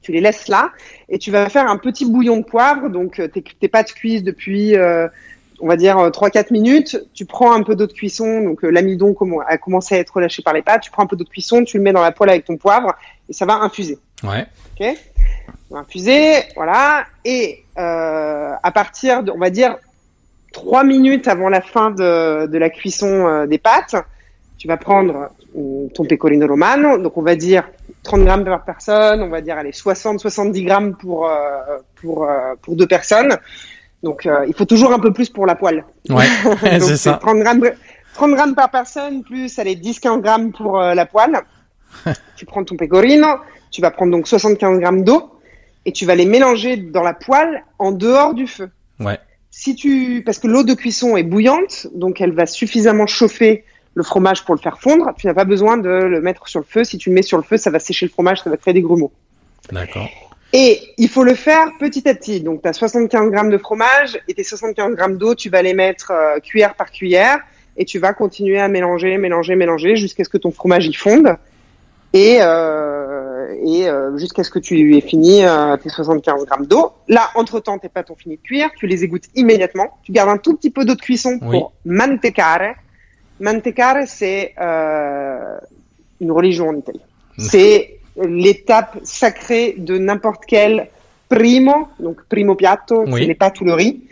tu 0.00 0.12
les 0.12 0.20
laisses 0.20 0.46
là 0.46 0.70
et 1.08 1.18
tu 1.18 1.32
vas 1.32 1.48
faire 1.48 1.68
un 1.68 1.78
petit 1.78 2.04
bouillon 2.04 2.36
de 2.36 2.44
poivre. 2.44 2.90
Donc, 2.90 3.18
euh, 3.18 3.26
tes, 3.26 3.42
tes 3.42 3.68
pâtes 3.68 3.92
cuisent 3.92 4.22
depuis, 4.22 4.76
euh, 4.76 5.08
on 5.60 5.68
va 5.68 5.76
dire, 5.76 5.98
euh, 5.98 6.10
3-4 6.10 6.52
minutes. 6.52 6.98
Tu 7.14 7.24
prends 7.24 7.52
un 7.52 7.62
peu 7.62 7.74
d'eau 7.74 7.86
de 7.86 7.92
cuisson. 7.92 8.40
Donc, 8.42 8.64
euh, 8.64 8.70
l'amidon 8.70 9.14
a 9.46 9.58
commencé 9.58 9.94
à 9.94 9.98
être 9.98 10.10
relâché 10.10 10.42
par 10.42 10.54
les 10.54 10.62
pâtes. 10.62 10.82
Tu 10.82 10.90
prends 10.90 11.04
un 11.04 11.06
peu 11.06 11.16
d'eau 11.16 11.24
de 11.24 11.28
cuisson, 11.28 11.64
tu 11.64 11.78
le 11.78 11.82
mets 11.82 11.92
dans 11.92 12.02
la 12.02 12.12
poêle 12.12 12.30
avec 12.30 12.44
ton 12.44 12.56
poivre 12.56 12.94
et 13.28 13.32
ça 13.32 13.46
va 13.46 13.54
infuser. 13.54 13.98
Ouais. 14.22 14.46
Ok? 14.78 14.86
On 15.70 15.74
va 15.74 15.80
infuser, 15.80 16.42
voilà. 16.56 17.04
Et 17.24 17.64
euh, 17.78 18.52
à 18.62 18.72
partir, 18.72 19.22
de, 19.22 19.30
on 19.30 19.38
va 19.38 19.50
dire, 19.50 19.76
trois 20.52 20.84
minutes 20.84 21.28
avant 21.28 21.48
la 21.48 21.60
fin 21.60 21.90
de, 21.90 22.46
de 22.46 22.58
la 22.58 22.70
cuisson 22.70 23.26
euh, 23.26 23.46
des 23.46 23.58
pâtes, 23.58 23.96
tu 24.58 24.68
vas 24.68 24.76
prendre 24.76 25.28
euh, 25.56 25.88
ton 25.94 26.04
pecorino 26.04 26.46
romano. 26.46 26.98
Donc 26.98 27.16
on 27.16 27.22
va 27.22 27.36
dire 27.36 27.68
30 28.02 28.24
grammes 28.24 28.44
par 28.44 28.64
personne, 28.64 29.22
on 29.22 29.28
va 29.28 29.40
dire 29.40 29.58
allez 29.58 29.70
60-70 29.70 30.64
grammes 30.64 30.96
pour 30.96 31.28
euh, 31.28 31.78
pour 31.96 32.24
euh, 32.24 32.54
pour 32.62 32.74
deux 32.74 32.86
personnes. 32.86 33.36
Donc 34.04 34.26
euh, 34.26 34.44
il 34.46 34.54
faut 34.54 34.66
toujours 34.66 34.92
un 34.92 35.00
peu 35.00 35.12
plus 35.12 35.30
pour 35.30 35.46
la 35.46 35.56
poêle. 35.56 35.84
Ouais. 36.10 36.26
C'est 36.60 36.98
ça. 36.98 37.14
30 37.14 37.38
grammes, 37.38 37.70
30 38.12 38.34
grammes 38.34 38.54
par 38.54 38.70
personne, 38.70 39.24
plus 39.24 39.58
allez 39.58 39.74
10-15 39.74 40.20
grammes 40.20 40.52
pour 40.52 40.78
euh, 40.78 40.94
la 40.94 41.06
poêle. 41.06 41.40
tu 42.36 42.44
prends 42.44 42.62
ton 42.64 42.76
pecorino, 42.76 43.26
tu 43.70 43.80
vas 43.80 43.90
prendre 43.90 44.12
donc 44.12 44.28
75 44.28 44.78
grammes 44.78 45.04
d'eau 45.04 45.40
et 45.86 45.92
tu 45.92 46.04
vas 46.04 46.14
les 46.14 46.26
mélanger 46.26 46.76
dans 46.76 47.02
la 47.02 47.14
poêle 47.14 47.64
en 47.78 47.92
dehors 47.92 48.34
du 48.34 48.46
feu. 48.46 48.70
Ouais. 49.00 49.18
Si 49.50 49.74
tu, 49.74 50.22
parce 50.24 50.38
que 50.38 50.48
l'eau 50.48 50.64
de 50.64 50.74
cuisson 50.74 51.16
est 51.16 51.22
bouillante, 51.22 51.86
donc 51.94 52.20
elle 52.20 52.32
va 52.32 52.44
suffisamment 52.44 53.06
chauffer 53.06 53.64
le 53.94 54.02
fromage 54.02 54.44
pour 54.44 54.54
le 54.54 54.60
faire 54.60 54.78
fondre. 54.80 55.12
Tu 55.16 55.26
n'as 55.26 55.34
pas 55.34 55.44
besoin 55.44 55.78
de 55.78 55.88
le 55.88 56.20
mettre 56.20 56.48
sur 56.48 56.60
le 56.60 56.66
feu. 56.68 56.84
Si 56.84 56.98
tu 56.98 57.08
le 57.08 57.14
mets 57.14 57.22
sur 57.22 57.38
le 57.38 57.44
feu, 57.44 57.56
ça 57.56 57.70
va 57.70 57.78
sécher 57.78 58.04
le 58.04 58.10
fromage, 58.10 58.42
ça 58.42 58.50
va 58.50 58.56
créer 58.56 58.74
des 58.74 58.82
grumeaux. 58.82 59.12
D'accord. 59.72 60.08
Et 60.56 60.80
il 60.98 61.08
faut 61.08 61.24
le 61.24 61.34
faire 61.34 61.72
petit 61.80 62.08
à 62.08 62.14
petit. 62.14 62.40
Donc, 62.40 62.62
tu 62.62 62.68
as 62.68 62.72
75 62.72 63.28
grammes 63.32 63.50
de 63.50 63.58
fromage 63.58 64.20
et 64.28 64.34
tes 64.34 64.44
75 64.44 64.94
grammes 64.94 65.18
d'eau, 65.18 65.34
tu 65.34 65.50
vas 65.50 65.62
les 65.62 65.74
mettre 65.74 66.12
euh, 66.12 66.38
cuillère 66.38 66.76
par 66.76 66.92
cuillère 66.92 67.40
et 67.76 67.84
tu 67.84 67.98
vas 67.98 68.12
continuer 68.12 68.60
à 68.60 68.68
mélanger, 68.68 69.18
mélanger, 69.18 69.56
mélanger 69.56 69.96
jusqu'à 69.96 70.22
ce 70.22 70.28
que 70.28 70.38
ton 70.38 70.52
fromage 70.52 70.86
y 70.86 70.94
fonde 70.94 71.34
et, 72.12 72.38
euh, 72.40 73.52
et 73.64 73.88
euh, 73.88 74.16
jusqu'à 74.16 74.44
ce 74.44 74.50
que 74.50 74.60
tu 74.60 74.96
aies 74.96 75.00
fini 75.00 75.44
euh, 75.44 75.76
tes 75.76 75.88
75 75.88 76.44
grammes 76.46 76.66
d'eau. 76.66 76.92
Là, 77.08 77.30
entre-temps, 77.34 77.78
tes 77.80 77.88
pâtes 77.88 78.12
ont 78.12 78.16
fini 78.16 78.36
de 78.36 78.42
cuire, 78.42 78.70
tu 78.78 78.86
les 78.86 79.02
égouttes 79.02 79.24
immédiatement. 79.34 79.98
Tu 80.04 80.12
gardes 80.12 80.28
un 80.30 80.38
tout 80.38 80.54
petit 80.56 80.70
peu 80.70 80.84
d'eau 80.84 80.94
de 80.94 81.00
cuisson 81.00 81.36
Oui. 81.42 81.58
pour 81.58 81.72
mantecare. 81.84 82.76
Mantecare, 83.40 84.04
c'est 84.06 84.54
euh, 84.60 85.58
une 86.20 86.30
religion 86.30 86.68
en 86.68 86.76
Italie. 86.76 87.02
C'est 87.38 87.98
l'étape 88.22 88.98
sacrée 89.02 89.74
de 89.78 89.98
n'importe 89.98 90.44
quel 90.46 90.88
primo, 91.28 91.88
donc 91.98 92.22
primo 92.28 92.54
piatto, 92.54 93.04
Oui. 93.06 93.22
c'est 93.22 93.26
les 93.26 93.34
pâtes 93.34 93.60
ou 93.60 93.64
le 93.64 93.74
riz. 93.74 94.02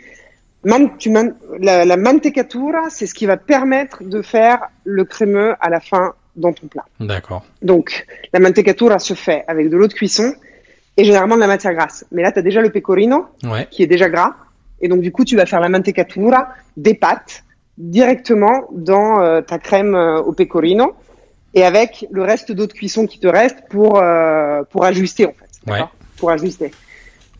Man- 0.65 0.97
tu 0.97 1.09
man- 1.09 1.35
la, 1.59 1.85
la 1.85 1.97
mantecatura, 1.97 2.89
c'est 2.89 3.05
ce 3.05 3.13
qui 3.13 3.25
va 3.25 3.37
permettre 3.37 4.03
de 4.03 4.21
faire 4.21 4.59
le 4.83 5.03
crémeux 5.05 5.55
à 5.59 5.69
la 5.69 5.79
fin 5.79 6.13
dans 6.35 6.51
ton 6.53 6.67
plat. 6.67 6.85
D'accord. 6.99 7.43
Donc, 7.61 8.05
la 8.33 8.39
mantecatura 8.39 8.97
se 8.99 9.13
fait 9.13 9.43
avec 9.47 9.69
de 9.69 9.77
l'eau 9.77 9.87
de 9.87 9.93
cuisson 9.93 10.33
et 10.97 11.03
généralement 11.03 11.35
de 11.35 11.41
la 11.41 11.47
matière 11.47 11.73
grasse. 11.73 12.05
Mais 12.11 12.21
là, 12.23 12.31
tu 12.31 12.39
as 12.39 12.41
déjà 12.41 12.61
le 12.61 12.71
pecorino 12.71 13.25
Ouais. 13.43 13.67
qui 13.69 13.83
est 13.83 13.87
déjà 13.87 14.09
gras. 14.09 14.35
Et 14.81 14.87
donc, 14.87 15.01
du 15.01 15.11
coup, 15.11 15.25
tu 15.25 15.35
vas 15.35 15.45
faire 15.45 15.59
la 15.59 15.69
mantecatura 15.69 16.49
des 16.77 16.93
pâtes 16.93 17.43
directement 17.77 18.67
dans 18.71 19.21
euh, 19.21 19.41
ta 19.41 19.59
crème 19.59 19.95
euh, 19.95 20.21
au 20.21 20.31
pecorino 20.33 20.93
et 21.53 21.63
avec 21.63 22.07
le 22.11 22.23
reste 22.23 22.51
d'eau 22.51 22.67
de 22.67 22.73
cuisson 22.73 23.05
qui 23.07 23.19
te 23.19 23.27
reste 23.27 23.57
pour, 23.69 23.99
euh, 24.01 24.63
pour 24.69 24.85
ajuster, 24.85 25.25
en 25.25 25.33
fait. 25.33 25.71
Ouais. 25.71 25.83
Pour 26.17 26.31
ajuster. 26.31 26.71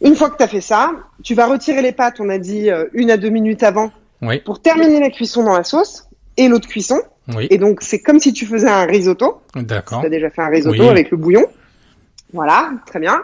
Une 0.01 0.15
fois 0.15 0.29
que 0.29 0.37
tu 0.37 0.43
as 0.43 0.47
fait 0.47 0.61
ça, 0.61 0.91
tu 1.23 1.33
vas 1.35 1.45
retirer 1.47 1.81
les 1.81 1.91
pâtes, 1.93 2.19
on 2.19 2.29
a 2.29 2.37
dit 2.37 2.69
euh, 2.69 2.85
une 2.93 3.09
à 3.11 3.17
deux 3.17 3.29
minutes 3.29 3.63
avant, 3.63 3.91
Oui. 4.21 4.39
pour 4.39 4.61
terminer 4.61 4.99
la 4.99 5.09
cuisson 5.09 5.43
dans 5.43 5.53
la 5.55 5.63
sauce 5.63 6.07
et 6.37 6.47
l'eau 6.47 6.59
de 6.59 6.65
cuisson. 6.65 6.99
Oui. 7.35 7.47
Et 7.49 7.57
donc, 7.57 7.81
c'est 7.81 7.99
comme 8.01 8.19
si 8.19 8.33
tu 8.33 8.45
faisais 8.45 8.67
un 8.67 8.85
risotto. 8.85 9.41
D'accord. 9.55 10.01
Tu 10.01 10.07
as 10.07 10.09
déjà 10.09 10.29
fait 10.29 10.41
un 10.41 10.49
risotto 10.49 10.81
Oui. 10.83 10.89
avec 10.89 11.09
le 11.11 11.17
bouillon. 11.17 11.45
Voilà, 12.33 12.71
très 12.85 12.99
bien. 12.99 13.21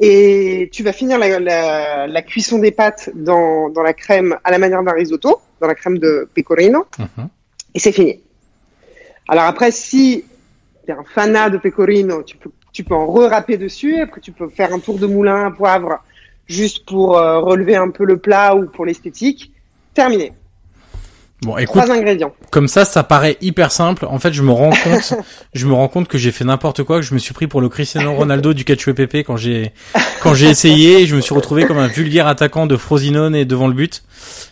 Et 0.00 0.68
tu 0.72 0.82
vas 0.82 0.92
finir 0.92 1.18
la, 1.18 1.38
la, 1.40 2.06
la 2.06 2.22
cuisson 2.22 2.58
des 2.58 2.70
pâtes 2.70 3.10
dans, 3.14 3.68
dans 3.68 3.82
la 3.82 3.92
crème 3.92 4.36
à 4.44 4.50
la 4.50 4.58
manière 4.58 4.82
d'un 4.82 4.92
risotto, 4.92 5.40
dans 5.60 5.66
la 5.66 5.74
crème 5.74 5.98
de 5.98 6.28
pecorino, 6.34 6.86
Mhm. 6.98 7.28
et 7.74 7.78
c'est 7.80 7.92
fini. 7.92 8.20
Alors 9.28 9.44
après, 9.44 9.70
si 9.70 10.24
tu 10.84 10.90
es 10.90 10.94
un 10.94 11.04
fanat 11.04 11.50
de 11.50 11.58
pecorino, 11.58 12.22
tu 12.22 12.36
peux, 12.36 12.50
tu 12.72 12.82
peux 12.82 12.94
en 12.94 13.06
re-râper 13.06 13.58
dessus. 13.58 14.00
Après, 14.00 14.20
tu 14.20 14.32
peux 14.32 14.48
faire 14.48 14.72
un 14.72 14.78
tour 14.78 14.98
de 14.98 15.06
moulin 15.06 15.46
à 15.46 15.50
poivre 15.50 16.02
juste 16.46 16.86
pour 16.86 17.18
euh, 17.18 17.40
relever 17.40 17.76
un 17.76 17.90
peu 17.90 18.04
le 18.04 18.16
plat 18.16 18.56
ou 18.56 18.66
pour 18.66 18.86
l'esthétique. 18.86 19.52
Terminé. 19.92 20.32
Bon, 21.42 21.56
écoute, 21.56 21.80
Trois 21.82 21.94
ingrédients. 21.94 22.32
comme 22.50 22.66
ça, 22.66 22.84
ça 22.84 23.04
paraît 23.04 23.36
hyper 23.40 23.70
simple. 23.70 24.06
En 24.06 24.18
fait, 24.18 24.32
je 24.32 24.42
me 24.42 24.50
rends 24.50 24.70
compte, 24.70 25.14
je 25.54 25.66
me 25.66 25.72
rends 25.72 25.86
compte 25.86 26.08
que 26.08 26.18
j'ai 26.18 26.32
fait 26.32 26.44
n'importe 26.44 26.82
quoi, 26.82 26.96
que 26.96 27.02
je 27.06 27.14
me 27.14 27.20
suis 27.20 27.32
pris 27.32 27.46
pour 27.46 27.60
le 27.60 27.68
Cristiano 27.68 28.12
Ronaldo 28.12 28.54
du 28.54 28.64
catch 28.64 28.84
PP 28.90 29.18
quand 29.24 29.36
j'ai, 29.36 29.72
quand 30.20 30.34
j'ai 30.34 30.48
essayé, 30.48 31.02
et 31.02 31.06
je 31.06 31.14
me 31.14 31.20
suis 31.20 31.34
retrouvé 31.34 31.64
comme 31.64 31.78
un 31.78 31.86
vulgaire 31.86 32.26
attaquant 32.26 32.66
de 32.66 32.76
Frosinone 32.76 33.36
et 33.36 33.44
devant 33.44 33.68
le 33.68 33.74
but, 33.74 34.02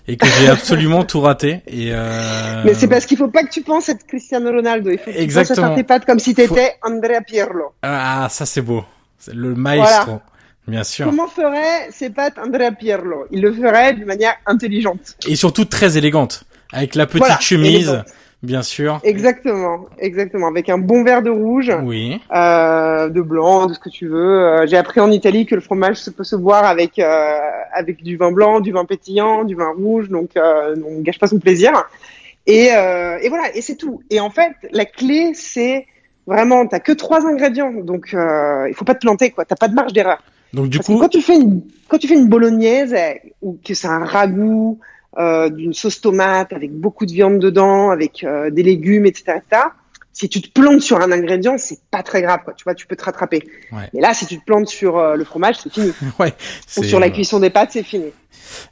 et 0.06 0.16
que 0.16 0.28
j'ai 0.38 0.48
absolument 0.48 1.02
tout 1.02 1.20
raté. 1.20 1.62
Et 1.66 1.88
euh... 1.90 2.62
Mais 2.64 2.74
c'est 2.74 2.86
parce 2.86 3.04
qu'il 3.04 3.16
faut 3.18 3.28
pas 3.28 3.42
que 3.42 3.50
tu 3.50 3.62
penses 3.62 3.88
être 3.88 4.06
Cristiano 4.06 4.52
Ronaldo. 4.52 4.90
Il 4.90 4.98
faut 4.98 5.10
que 5.10 5.18
tu 5.18 5.34
penses 5.34 5.58
à 5.58 5.70
tes 5.70 5.82
pâtes 5.82 6.04
comme 6.04 6.20
si 6.20 6.36
tu 6.36 6.42
étais 6.42 6.74
Andrea 6.82 7.20
Pirlo. 7.26 7.72
ah, 7.82 8.28
ça 8.30 8.46
c'est 8.46 8.62
beau, 8.62 8.84
C'est 9.18 9.34
le 9.34 9.56
maestro, 9.56 10.20
bien 10.68 10.84
sûr, 10.84 11.06
Comment 11.06 11.26
ferait 11.26 11.88
ces 11.90 12.10
pâtes 12.10 12.34
Andrea 12.38 12.70
Pirlo? 12.70 13.26
Il 13.32 13.40
le 13.42 13.52
ferait 13.52 13.94
d'une 13.94 14.06
manière 14.06 14.36
intelligente. 14.46 15.16
et 15.26 15.34
surtout 15.34 15.64
très 15.64 15.98
élégante, 15.98 16.44
avec 16.72 16.94
la 16.94 17.06
petite 17.06 17.18
Voilà, 17.20 17.38
chemise, 17.40 17.88
élégante. 17.88 18.06
bien 18.42 18.62
sûr. 18.62 19.00
Exactement, 19.04 19.86
exactement. 19.98 20.48
Avec 20.48 20.68
un 20.68 20.78
bon 20.78 21.04
verre 21.04 21.22
de 21.22 21.30
rouge, 21.30 21.72
Oui. 21.84 22.20
euh, 22.34 23.08
de 23.08 23.20
blanc, 23.20 23.66
de 23.66 23.74
ce 23.74 23.78
que 23.78 23.88
tu 23.88 24.06
veux. 24.08 24.40
Euh, 24.40 24.66
J'ai 24.66 24.76
appris 24.76 25.00
en 25.00 25.10
Italie 25.10 25.46
que 25.46 25.54
le 25.54 25.60
fromage 25.60 25.96
se 25.96 26.10
peut 26.10 26.24
se 26.24 26.36
boire 26.36 26.64
avec 26.64 26.98
euh, 26.98 27.38
avec 27.74 28.02
du 28.02 28.16
vin 28.16 28.32
blanc, 28.32 28.60
du 28.60 28.72
vin 28.72 28.84
pétillant, 28.84 29.44
du 29.44 29.54
vin 29.54 29.72
rouge. 29.76 30.08
Donc, 30.08 30.30
euh, 30.36 30.74
on 30.86 31.00
gâche 31.02 31.18
pas 31.18 31.26
son 31.26 31.38
plaisir. 31.38 31.72
Et, 32.46 32.66
et 32.66 33.28
voilà, 33.28 33.54
et 33.56 33.60
c'est 33.60 33.74
tout. 33.76 34.02
Et 34.08 34.20
en 34.20 34.30
fait, 34.30 34.52
la 34.70 34.84
clé, 34.84 35.32
c'est 35.34 35.84
vraiment, 36.28 36.64
t'as 36.66 36.78
que 36.78 36.92
trois 36.92 37.26
ingrédients, 37.26 37.72
donc 37.72 38.10
il 38.12 38.72
faut 38.74 38.84
pas 38.84 38.94
te 38.94 39.00
planter, 39.00 39.30
quoi. 39.30 39.44
T'as 39.44 39.56
pas 39.56 39.66
de 39.66 39.74
marge 39.74 39.92
d'erreur. 39.92 40.22
Donc 40.52 40.68
du 40.68 40.78
Parce 40.78 40.86
que 40.86 40.92
coup, 40.92 40.98
quand 41.00 41.08
tu 41.08 41.20
fais 41.22 41.34
une 41.34 41.62
quand 41.88 41.98
tu 41.98 42.06
fais 42.06 42.14
une 42.14 42.28
bolognaise 42.28 42.94
eh, 42.96 43.32
ou 43.42 43.58
que 43.66 43.74
c'est 43.74 43.88
un 43.88 44.04
ragoût 44.04 44.78
d'une 45.50 45.72
sauce 45.72 46.00
tomate 46.00 46.52
avec 46.52 46.72
beaucoup 46.72 47.06
de 47.06 47.12
viande 47.12 47.38
dedans, 47.38 47.90
avec 47.90 48.22
euh, 48.22 48.50
des 48.50 48.62
légumes, 48.62 49.06
etc., 49.06 49.38
etc., 49.38 49.62
si 50.16 50.30
tu 50.30 50.40
te 50.40 50.48
plantes 50.48 50.80
sur 50.80 50.98
un 50.98 51.12
ingrédient, 51.12 51.58
c'est 51.58 51.78
pas 51.90 52.02
très 52.02 52.22
grave, 52.22 52.40
quoi. 52.42 52.54
Tu 52.54 52.64
vois, 52.64 52.74
tu 52.74 52.86
peux 52.86 52.96
te 52.96 53.04
rattraper. 53.04 53.42
Ouais. 53.70 53.90
Mais 53.92 54.00
là, 54.00 54.14
si 54.14 54.24
tu 54.24 54.38
te 54.38 54.44
plantes 54.46 54.66
sur 54.66 54.96
euh, 54.96 55.14
le 55.14 55.24
fromage, 55.24 55.56
c'est 55.62 55.70
fini. 55.70 55.92
ouais. 56.18 56.32
Ou 56.78 56.84
sur 56.84 56.98
la 56.98 57.10
cuisson 57.10 57.38
des 57.38 57.50
pâtes, 57.50 57.72
c'est 57.72 57.82
fini. 57.82 58.06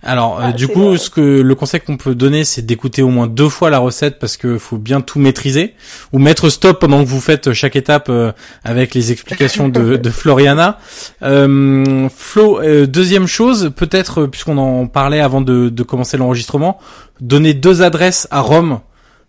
Alors, 0.02 0.38
euh, 0.38 0.44
Ah, 0.46 0.52
du 0.52 0.64
c'est 0.64 0.72
coup, 0.72 0.96
ce 0.96 1.10
que 1.10 1.20
le 1.42 1.54
conseil 1.54 1.80
qu'on 1.80 1.98
peut 1.98 2.14
donner, 2.14 2.44
c'est 2.44 2.62
d'écouter 2.62 3.02
au 3.02 3.10
moins 3.10 3.26
deux 3.26 3.50
fois 3.50 3.68
la 3.68 3.78
recette 3.78 4.18
parce 4.18 4.38
que 4.38 4.56
faut 4.56 4.78
bien 4.78 5.02
tout 5.02 5.18
maîtriser 5.18 5.74
ou 6.14 6.18
mettre 6.18 6.48
stop 6.48 6.80
pendant 6.80 7.04
que 7.04 7.08
vous 7.08 7.20
faites 7.20 7.52
chaque 7.52 7.76
étape 7.76 8.06
euh, 8.08 8.32
avec 8.62 8.94
les 8.94 9.12
explications 9.12 9.68
de, 9.68 9.96
de 9.98 10.10
Floriana. 10.10 10.78
Euh, 11.22 12.08
Flo, 12.16 12.58
euh, 12.62 12.86
deuxième 12.86 13.26
chose, 13.26 13.70
peut-être 13.76 14.22
euh, 14.22 14.28
puisqu'on 14.28 14.56
en 14.56 14.86
parlait 14.86 15.20
avant 15.20 15.42
de, 15.42 15.68
de 15.68 15.82
commencer 15.82 16.16
l'enregistrement, 16.16 16.78
donner 17.20 17.52
deux 17.52 17.82
adresses 17.82 18.26
à 18.30 18.40
Rome. 18.40 18.80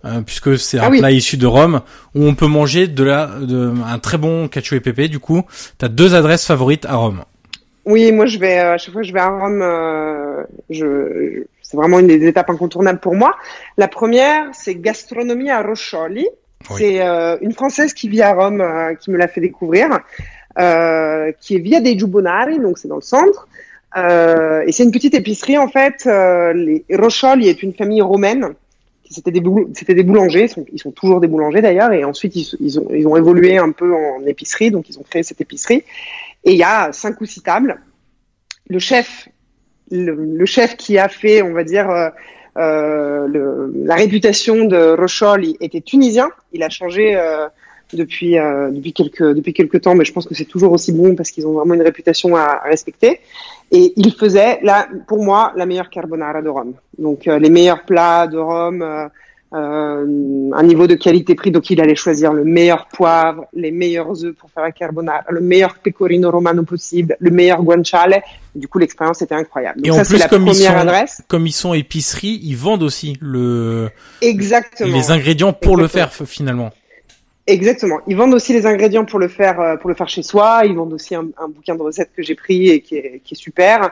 Euh, 0.06 0.22
puisque 0.22 0.58
c'est 0.58 0.80
un 0.80 0.84
Ah 0.86 0.90
oui. 0.90 1.00
plat 1.00 1.12
issu 1.12 1.38
de 1.38 1.48
Rome 1.48 1.82
où 2.14 2.24
on 2.26 2.36
peut 2.36 2.48
manger 2.48 2.88
de 2.88 3.04
la 3.04 3.28
de, 3.42 3.74
un 3.86 4.00
très 4.00 4.18
bon 4.18 4.48
cacio 4.48 4.78
et 4.78 4.80
pepe 4.80 5.02
du 5.10 5.20
coup 5.20 5.44
t'as 5.78 5.88
deux 5.88 6.14
adresses 6.16 6.46
favorites 6.46 6.86
à 6.86 6.96
Rome 6.96 7.24
Oui, 7.86 8.12
moi, 8.12 8.26
je 8.26 8.38
vais 8.40 8.60
euh, 8.60 8.74
à 8.74 8.78
chaque 8.78 8.94
fois 8.94 9.02
que 9.02 9.08
je 9.08 9.14
vais 9.14 9.20
à 9.20 9.30
Rome, 9.30 9.62
euh, 9.62 10.44
je, 10.70 11.44
c'est 11.62 11.78
vraiment 11.78 12.00
une 12.00 12.08
des 12.08 12.26
étapes 12.28 12.50
incontournables 12.50 13.00
pour 13.00 13.16
moi. 13.16 13.36
La 13.78 13.88
première, 13.88 14.46
c'est 14.54 14.76
gastronomie 14.76 15.50
à 15.52 15.62
Roscioli. 15.62 16.28
Oui. 16.72 16.78
C'est 16.80 17.02
euh, 17.02 17.38
une 17.42 17.52
Française 17.54 17.94
qui 17.94 18.10
vit 18.10 18.24
à 18.24 18.34
Rome 18.34 18.62
euh, 18.62 18.96
qui 18.96 19.12
me 19.12 19.18
l'a 19.18 19.28
fait 19.28 19.42
découvrir, 19.42 20.00
euh, 20.58 21.32
qui 21.40 21.56
est 21.56 21.60
via 21.60 21.80
dei 21.80 21.98
Giubbonari, 21.98 22.58
donc 22.60 22.80
c'est 22.80 22.88
dans 22.88 22.96
le 22.96 23.02
centre. 23.02 23.48
Et 24.68 24.72
c'est 24.72 24.84
une 24.84 24.92
petite 24.92 25.14
épicerie 25.14 25.58
en 25.58 25.68
fait. 25.70 26.06
Les 26.06 26.84
Roscioli 26.92 27.48
est 27.48 27.62
une 27.64 27.74
famille 27.74 28.02
romaine. 28.02 28.56
C'était 29.10 29.32
des, 29.32 29.40
des 29.40 30.04
boulangers, 30.04 30.50
ils 30.74 30.80
sont, 30.80 30.92
toujours 30.92 31.20
des 31.22 31.28
boulangers 31.28 31.62
d'ailleurs, 31.62 31.92
et 31.92 32.04
ensuite 32.04 32.36
ils, 32.36 32.48
ils, 32.60 32.80
ont, 32.80 32.88
ils 32.92 33.08
ont 33.08 33.16
évolué 33.16 33.58
un 33.58 33.72
peu 33.72 33.94
en 33.94 34.26
épicerie, 34.26 34.72
donc 34.72 34.90
ils 34.90 34.98
ont 34.98 35.04
créé 35.04 35.22
cette 35.22 35.42
épicerie. 35.42 35.84
Et 36.44 36.52
il 36.52 36.58
y 36.58 36.64
a 36.64 36.92
cinq 36.92 37.22
ou 37.22 37.26
six 37.26 37.42
tables. 37.42 37.82
Le 38.68 38.80
chef, 38.80 39.28
le, 39.92 40.46
chef 40.46 40.78
qui 40.78 40.98
a 40.98 41.08
fait, 41.10 41.42
on 41.42 41.54
va 41.54 41.64
dire, 41.64 41.90
euh, 41.90 42.10
euh, 42.58 43.72
la 43.76 43.96
réputation 43.96 44.66
de 44.66 44.96
Rochol 44.96 45.46
était 45.60 45.82
tunisien. 45.82 46.30
Il 46.54 46.64
a 46.64 46.70
changé 46.70 47.16
euh, 47.16 47.48
depuis 47.94 48.38
euh, 48.38 48.72
depuis 48.72 48.94
quelques 48.94 49.34
depuis 49.36 49.54
quelques 49.54 49.82
temps, 49.82 49.96
mais 49.96 50.06
je 50.06 50.14
pense 50.14 50.26
que 50.28 50.34
c'est 50.36 50.46
toujours 50.46 50.72
aussi 50.72 50.92
bon 50.92 51.16
parce 51.16 51.32
qu'ils 51.32 51.46
ont 51.48 51.54
vraiment 51.54 51.74
une 51.76 51.82
réputation 51.84 52.36
à, 52.36 52.42
à 52.64 52.68
respecter. 52.70 53.20
Et 53.72 53.94
il 53.96 54.12
faisait 54.14 54.60
là, 54.64 54.88
pour 55.08 55.24
moi, 55.24 55.52
la 55.56 55.66
meilleure 55.66 55.90
carbonara 55.90 56.42
de 56.42 56.50
Rome. 56.50 56.74
Donc 56.98 57.28
euh, 57.28 57.40
les 57.40 57.50
meilleurs 57.50 57.84
plats 57.84 58.28
de 58.28 58.38
Rome. 58.38 58.82
euh, 58.82 59.08
euh, 59.54 60.50
un 60.54 60.64
niveau 60.64 60.86
de 60.86 60.96
qualité-prix, 60.96 61.52
donc 61.52 61.70
il 61.70 61.80
allait 61.80 61.96
choisir 61.96 62.34
le 62.34 62.44
meilleur 62.44 62.88
poivre, 62.88 63.46
les 63.54 63.72
meilleurs 63.72 64.26
œufs 64.26 64.36
pour 64.36 64.50
faire 64.52 64.64
la 64.64 64.72
carbonara, 64.74 65.22
le 65.30 65.40
meilleur 65.40 65.76
pecorino 65.76 66.30
romano 66.30 66.64
possible, 66.64 67.16
le 67.20 67.32
meilleur 67.32 67.62
guanciale. 67.64 68.22
Du 68.54 68.68
coup, 68.68 68.80
l'expérience 68.80 69.22
était 69.22 69.36
incroyable. 69.36 69.82
Donc 69.82 69.88
Et 69.88 69.92
ça, 69.96 70.02
en 70.02 70.04
c'est 70.04 70.14
plus, 70.16 70.20
la 70.20 70.28
comme 70.28 70.42
ils 70.48 70.52
première 70.52 70.72
sont- 70.72 70.78
adresse. 70.78 71.22
comme 71.30 71.48
ils 71.48 71.54
sont 71.54 71.74
épicerie, 71.74 72.40
ils 72.44 72.58
vendent 72.58 72.84
aussi 72.84 73.18
le 73.22 73.90
Exactement. 74.22 74.94
les 74.94 75.12
ingrédients 75.12 75.54
pour 75.54 75.78
le 75.78 75.88
faire 75.88 76.12
finalement. 76.14 76.72
Exactement. 77.48 78.00
Ils 78.08 78.16
vendent 78.16 78.34
aussi 78.34 78.54
les 78.54 78.66
ingrédients 78.66 79.06
pour 79.06 79.20
le 79.20 79.28
faire, 79.28 79.60
euh, 79.60 79.76
pour 79.78 79.90
le 79.90 79.96
faire 79.96 80.10
chez 80.10 80.24
soi. 80.24 80.62
Ils 80.66 80.76
vendent 80.76 80.94
aussi 80.94 81.14
un, 81.14 81.28
un 81.38 81.48
bouquin 81.48 81.76
de 81.76 81.82
recettes 81.82 82.12
que 82.16 82.24
j'ai 82.24 82.36
pris 82.36 82.70
et 82.70 82.82
qui 82.82 82.96
est, 82.96 83.22
qui 83.24 83.36
est 83.36 83.38
super. 83.38 83.92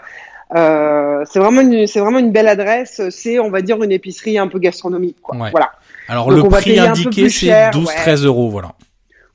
Euh, 0.56 1.24
c'est 1.30 1.40
vraiment 1.40 1.62
une, 1.62 1.88
c'est 1.88 2.00
vraiment 2.00 2.20
une 2.20 2.32
belle 2.32 2.48
adresse. 2.48 3.02
C'est, 3.10 3.40
on 3.40 3.50
va 3.50 3.62
dire, 3.62 3.82
une 3.84 3.92
épicerie 3.92 4.38
un 4.38 4.48
peu 4.48 4.60
gastronomique, 4.60 5.18
quoi. 5.22 5.38
Ouais. 5.38 5.52
Voilà. 5.52 5.72
Alors 6.08 6.28
Donc, 6.30 6.44
le 6.44 6.50
prix 6.50 6.80
indiqué 6.80 7.30
c'est 7.30 7.48
cher, 7.48 7.72
12-13 7.72 8.26
euros, 8.26 8.50
voilà. 8.50 8.74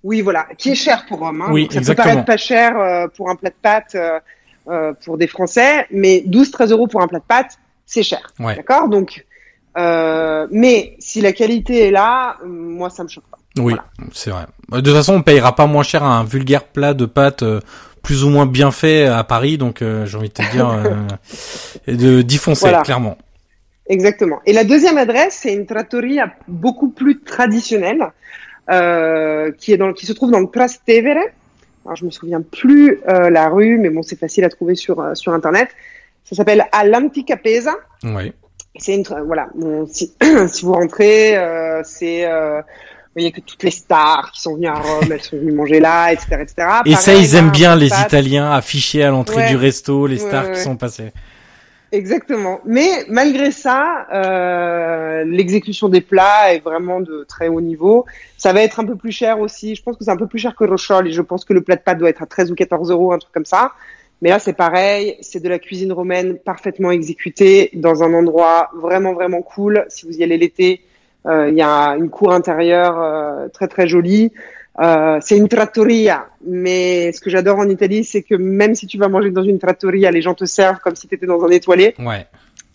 Oui, 0.04 0.20
voilà, 0.20 0.46
qui 0.56 0.70
est 0.70 0.74
cher 0.74 1.06
pour 1.08 1.18
Rome. 1.18 1.42
Hein. 1.42 1.48
Oui, 1.50 1.62
Donc, 1.62 1.72
ça 1.72 1.78
exactement. 1.80 2.04
peut 2.04 2.10
paraître 2.10 2.26
pas 2.26 2.36
cher 2.36 2.78
euh, 2.78 3.08
pour 3.08 3.30
un 3.30 3.36
plat 3.36 3.50
de 3.50 3.54
pâtes 3.60 3.94
euh, 3.94 4.20
euh, 4.68 4.92
pour 5.04 5.18
des 5.18 5.26
Français, 5.26 5.86
mais 5.90 6.22
12-13 6.26 6.70
euros 6.70 6.86
pour 6.86 7.02
un 7.02 7.08
plat 7.08 7.18
de 7.18 7.24
pâtes, 7.24 7.58
c'est 7.84 8.02
cher. 8.02 8.32
Ouais. 8.38 8.54
D'accord? 8.54 8.88
Donc, 8.88 9.24
euh, 9.76 10.46
mais 10.50 10.94
si 10.98 11.20
la 11.20 11.32
qualité 11.32 11.88
est 11.88 11.90
là, 11.90 12.36
moi, 12.44 12.90
ça 12.90 13.02
me 13.02 13.08
choque 13.08 13.24
pas. 13.30 13.38
Oui, 13.58 13.74
Voilà. 13.74 13.84
c'est 14.12 14.30
vrai. 14.30 14.46
De 14.72 14.80
toute 14.80 14.94
façon, 14.94 15.14
on 15.14 15.22
payera 15.22 15.54
pas 15.54 15.66
moins 15.66 15.82
cher 15.82 16.02
un 16.04 16.24
vulgaire 16.24 16.64
plat 16.64 16.94
de 16.94 17.06
pâtes 17.06 17.42
euh, 17.42 17.60
plus 18.02 18.24
ou 18.24 18.30
moins 18.30 18.46
bien 18.46 18.70
fait 18.70 19.06
à 19.06 19.24
Paris, 19.24 19.58
donc 19.58 19.82
euh, 19.82 20.06
j'ai 20.06 20.16
envie 20.16 20.28
de 20.28 20.34
te 20.34 20.50
dire 20.52 20.68
euh, 20.70 21.06
et 21.86 21.96
de 21.96 22.22
d'y 22.22 22.38
foncer 22.38 22.62
Voilà. 22.68 22.82
clairement. 22.82 23.16
Exactement. 23.86 24.40
Et 24.46 24.52
la 24.52 24.64
deuxième 24.64 24.98
adresse, 24.98 25.38
c'est 25.42 25.54
une 25.54 25.64
trattoria 25.66 26.32
beaucoup 26.46 26.90
plus 26.90 27.20
traditionnelle, 27.20 28.06
euh, 28.70 29.50
qui 29.58 29.72
est 29.72 29.76
dans, 29.78 29.92
qui 29.94 30.04
se 30.06 30.12
trouve 30.12 30.30
dans 30.30 30.40
le 30.40 30.46
Trastevere. 30.48 31.16
Alors, 31.86 31.96
je 31.96 32.04
me 32.04 32.10
souviens 32.10 32.42
plus 32.42 33.00
euh, 33.08 33.30
la 33.30 33.48
rue, 33.48 33.78
mais 33.78 33.88
bon, 33.88 34.02
c'est 34.02 34.18
facile 34.18 34.44
à 34.44 34.50
trouver 34.50 34.74
sur 34.74 35.00
euh, 35.00 35.14
sur 35.14 35.32
internet. 35.32 35.70
Ça 36.24 36.36
s'appelle 36.36 36.66
All'Antica 36.72 37.38
Pesa. 37.38 37.74
Ouais. 38.04 38.34
C'est 38.76 38.94
une 38.94 39.04
voilà. 39.26 39.48
Bon, 39.54 39.86
si, 39.86 40.12
si 40.48 40.64
vous 40.66 40.74
rentrez, 40.74 41.36
euh, 41.38 41.80
c'est 41.82 42.26
euh, 43.08 43.14
vous 43.14 43.20
voyez 43.20 43.32
que 43.32 43.40
toutes 43.40 43.62
les 43.62 43.70
stars 43.70 44.30
qui 44.32 44.40
sont 44.40 44.54
venues 44.54 44.68
à 44.68 44.74
Rome, 44.74 45.10
elles 45.10 45.22
sont 45.22 45.36
venues 45.36 45.52
manger 45.52 45.80
là, 45.80 46.12
etc., 46.12 46.26
etc. 46.40 46.68
Et 46.86 46.94
ça, 46.94 47.14
ils 47.14 47.34
aiment 47.34 47.46
là, 47.46 47.52
bien 47.52 47.76
les. 47.76 47.88
Italiens 47.88 48.50
affichés 48.50 49.02
à 49.02 49.10
l'entrée 49.10 49.36
Ouais. 49.36 49.48
du 49.48 49.56
resto, 49.56 50.06
les 50.06 50.18
stars 50.18 50.46
ouais, 50.46 50.52
qui 50.52 50.60
sont 50.60 50.76
passés. 50.76 51.12
Exactement. 51.90 52.60
Mais 52.66 53.04
malgré 53.08 53.50
ça, 53.50 54.06
euh, 54.12 55.24
l'exécution 55.24 55.88
des 55.88 56.02
plats 56.02 56.52
est 56.52 56.60
vraiment 56.60 57.00
de 57.00 57.24
très 57.26 57.48
haut 57.48 57.62
niveau. 57.62 58.04
Ça 58.36 58.52
va 58.52 58.62
être 58.62 58.78
un 58.80 58.84
peu 58.84 58.94
plus 58.96 59.12
cher 59.12 59.40
aussi. 59.40 59.74
Je 59.74 59.82
pense 59.82 59.96
que 59.96 60.04
c'est 60.04 60.10
un 60.10 60.16
peu 60.16 60.26
plus 60.26 60.38
cher 60.38 60.54
que 60.54 60.64
Rochol 60.64 61.08
et 61.08 61.12
je 61.12 61.22
pense 61.22 61.44
que 61.46 61.54
le 61.54 61.62
plat 61.62 61.76
de 61.76 61.80
pâtes 61.80 61.98
doit 61.98 62.10
être 62.10 62.22
à 62.22 62.26
13 62.26 62.50
ou 62.52 62.54
14 62.54 62.90
euros, 62.90 63.12
un 63.12 63.18
truc 63.18 63.32
comme 63.32 63.46
ça. 63.46 63.72
Mais 64.20 64.28
là, 64.28 64.38
c'est 64.38 64.52
pareil. 64.52 65.16
C'est 65.22 65.42
de 65.42 65.48
la 65.48 65.58
cuisine 65.58 65.92
romaine 65.92 66.38
parfaitement 66.38 66.90
exécutée 66.90 67.70
dans 67.72 68.02
un 68.02 68.12
endroit 68.12 68.70
vraiment, 68.76 69.14
vraiment 69.14 69.40
cool. 69.40 69.86
Si 69.88 70.06
vous 70.06 70.18
y 70.18 70.22
allez 70.22 70.36
l'été, 70.36 70.82
il 71.26 71.54
y 71.54 71.62
a 71.62 71.96
une 71.96 72.10
cour 72.10 72.32
intérieure 72.32 72.98
euh, 73.00 73.48
très, 73.48 73.68
très 73.68 73.86
jolie. 73.86 74.32
Euh, 74.80 75.18
c'est 75.20 75.36
une 75.36 75.48
trattoria, 75.48 76.26
mais 76.46 77.10
ce 77.12 77.20
que 77.20 77.30
j'adore 77.30 77.58
en 77.58 77.68
Italie, 77.68 78.04
c'est 78.04 78.22
que 78.22 78.36
même 78.36 78.76
si 78.76 78.86
tu 78.86 78.96
vas 78.96 79.08
manger 79.08 79.30
dans 79.30 79.42
une 79.42 79.58
trattoria, 79.58 80.10
les 80.10 80.22
gens 80.22 80.34
te 80.34 80.44
servent 80.44 80.78
comme 80.78 80.94
si 80.94 81.08
tu 81.08 81.16
étais 81.16 81.26
dans 81.26 81.42
un 81.44 81.50
étoilé. 81.50 81.94
Ouais. 81.98 82.26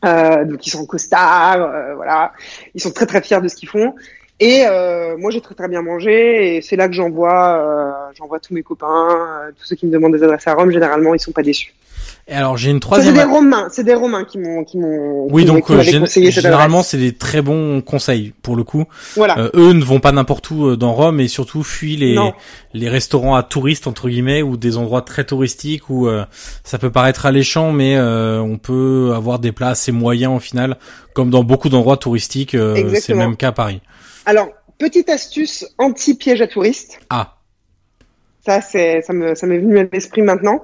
Euh, 0.04 0.44
donc 0.44 0.68
ils 0.68 0.70
sont 0.70 0.86
costards, 0.86 1.62
euh, 1.62 1.96
voilà, 1.96 2.34
ils 2.76 2.82
sont 2.82 2.92
très 2.92 3.06
très 3.06 3.22
fiers 3.22 3.40
de 3.40 3.48
ce 3.48 3.56
qu'ils 3.56 3.70
font. 3.70 3.96
Et 4.40 4.64
euh, 4.68 5.16
moi, 5.18 5.32
j'ai 5.32 5.42
très 5.42 5.56
très 5.56 5.68
bien 5.68 5.82
mangé 5.82 6.58
et 6.58 6.62
c'est 6.62 6.76
là 6.76 6.88
que 6.88 6.94
j'envoie, 6.94 7.58
euh, 7.58 7.92
j'envoie 8.18 8.40
tous 8.40 8.54
mes 8.54 8.64
copains, 8.64 8.88
euh, 9.48 9.52
tous 9.58 9.66
ceux 9.66 9.76
qui 9.76 9.86
me 9.86 9.92
demandent 9.92 10.14
des 10.14 10.24
adresses 10.24 10.48
à 10.48 10.54
Rome. 10.56 10.72
Généralement, 10.72 11.14
ils 11.14 11.20
sont 11.20 11.32
pas 11.32 11.44
déçus. 11.44 11.74
Et 12.28 12.34
alors 12.34 12.56
j'ai 12.58 12.70
une 12.72 12.78
Ça, 12.78 12.80
c'est 12.84 13.02
troisième. 13.12 13.16
des 13.16 13.24
Romains, 13.24 13.68
c'est 13.70 13.84
des 13.84 13.94
Romains 13.94 14.24
qui 14.24 14.38
m'ont, 14.38 14.64
qui 14.64 14.78
m'ont. 14.78 15.28
Oui, 15.30 15.42
qui 15.44 15.48
donc 15.50 15.70
euh, 15.70 15.82
gén- 15.82 16.32
généralement 16.32 16.82
c'est 16.82 16.98
des 16.98 17.14
très 17.14 17.42
bons 17.42 17.82
conseils 17.82 18.34
pour 18.42 18.56
le 18.56 18.64
coup. 18.64 18.86
Voilà. 19.16 19.38
Euh, 19.40 19.50
eux 19.56 19.74
ne 19.74 19.84
vont 19.84 20.00
pas 20.00 20.14
n'importe 20.14 20.50
où 20.50 20.68
euh, 20.70 20.78
dans 20.78 20.94
Rome 20.94 21.20
et 21.20 21.28
surtout 21.28 21.64
fuient 21.64 21.98
les 21.98 22.16
Non. 22.16 22.34
les 22.74 22.88
restaurants 22.88 23.36
à 23.36 23.44
touristes 23.44 23.88
entre 23.88 24.08
guillemets 24.08 24.42
ou 24.42 24.56
des 24.56 24.78
endroits 24.78 25.02
très 25.02 25.26
touristiques 25.26 25.90
où 25.90 26.08
euh, 26.08 26.24
ça 26.64 26.78
peut 26.78 26.92
paraître 26.92 27.26
alléchant 27.26 27.74
mais 27.74 27.98
euh, 27.98 28.40
on 28.40 28.58
peut 28.58 29.12
avoir 29.14 29.40
des 29.40 29.52
plats 29.52 29.70
assez 29.70 29.92
moyens 29.92 30.34
au 30.34 30.40
final 30.40 30.78
comme 31.14 31.30
dans 31.30 31.44
beaucoup 31.44 31.68
d'endroits 31.68 31.98
touristiques 31.98 32.56
euh, 32.56 32.90
c'est 32.96 33.12
le 33.14 33.20
même 33.20 33.36
cas 33.36 33.50
à 33.50 33.54
Paris. 33.54 33.82
Alors, 34.26 34.50
petite 34.78 35.10
astuce 35.10 35.66
anti-piège 35.78 36.42
à 36.42 36.48
touristes. 36.48 37.00
Ah, 37.10 37.36
Ça, 38.46 38.62
c'est, 38.62 39.02
ça 39.02 39.14
me, 39.14 39.36
ça 39.36 39.48
m'est 39.48 39.58
venu 39.60 39.80
à 39.80 39.84
l'esprit 39.92 40.22
maintenant. 40.22 40.62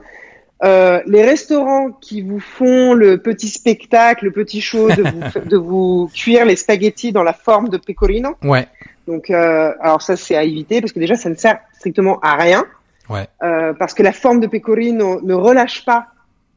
Euh, 0.63 1.01
les 1.05 1.23
restaurants 1.23 1.91
qui 1.91 2.21
vous 2.21 2.39
font 2.41 2.93
le 2.93 3.17
petit 3.17 3.47
spectacle, 3.47 4.25
le 4.25 4.31
petit 4.31 4.59
show 4.59 4.89
de 4.89 5.03
vous, 5.03 5.39
de 5.49 5.57
vous 5.57 6.09
cuire 6.13 6.45
les 6.45 6.57
spaghettis 6.57 7.11
dans 7.13 7.23
la 7.23 7.33
forme 7.33 7.69
de 7.69 7.77
pecorino. 7.77 8.35
ouais, 8.43 8.67
Donc, 9.07 9.29
euh, 9.29 9.71
alors 9.79 10.01
ça, 10.01 10.17
c'est 10.17 10.35
à 10.35 10.43
éviter 10.43 10.81
parce 10.81 10.91
que 10.91 10.99
déjà, 10.99 11.15
ça 11.15 11.29
ne 11.29 11.35
sert 11.35 11.59
strictement 11.77 12.19
à 12.21 12.35
rien. 12.35 12.65
ouais. 13.09 13.27
Euh, 13.41 13.73
parce 13.73 13.93
que 13.93 14.03
la 14.03 14.11
forme 14.11 14.41
de 14.41 14.47
pecorino 14.47 15.21
ne 15.21 15.33
relâche 15.33 15.85
pas 15.85 16.07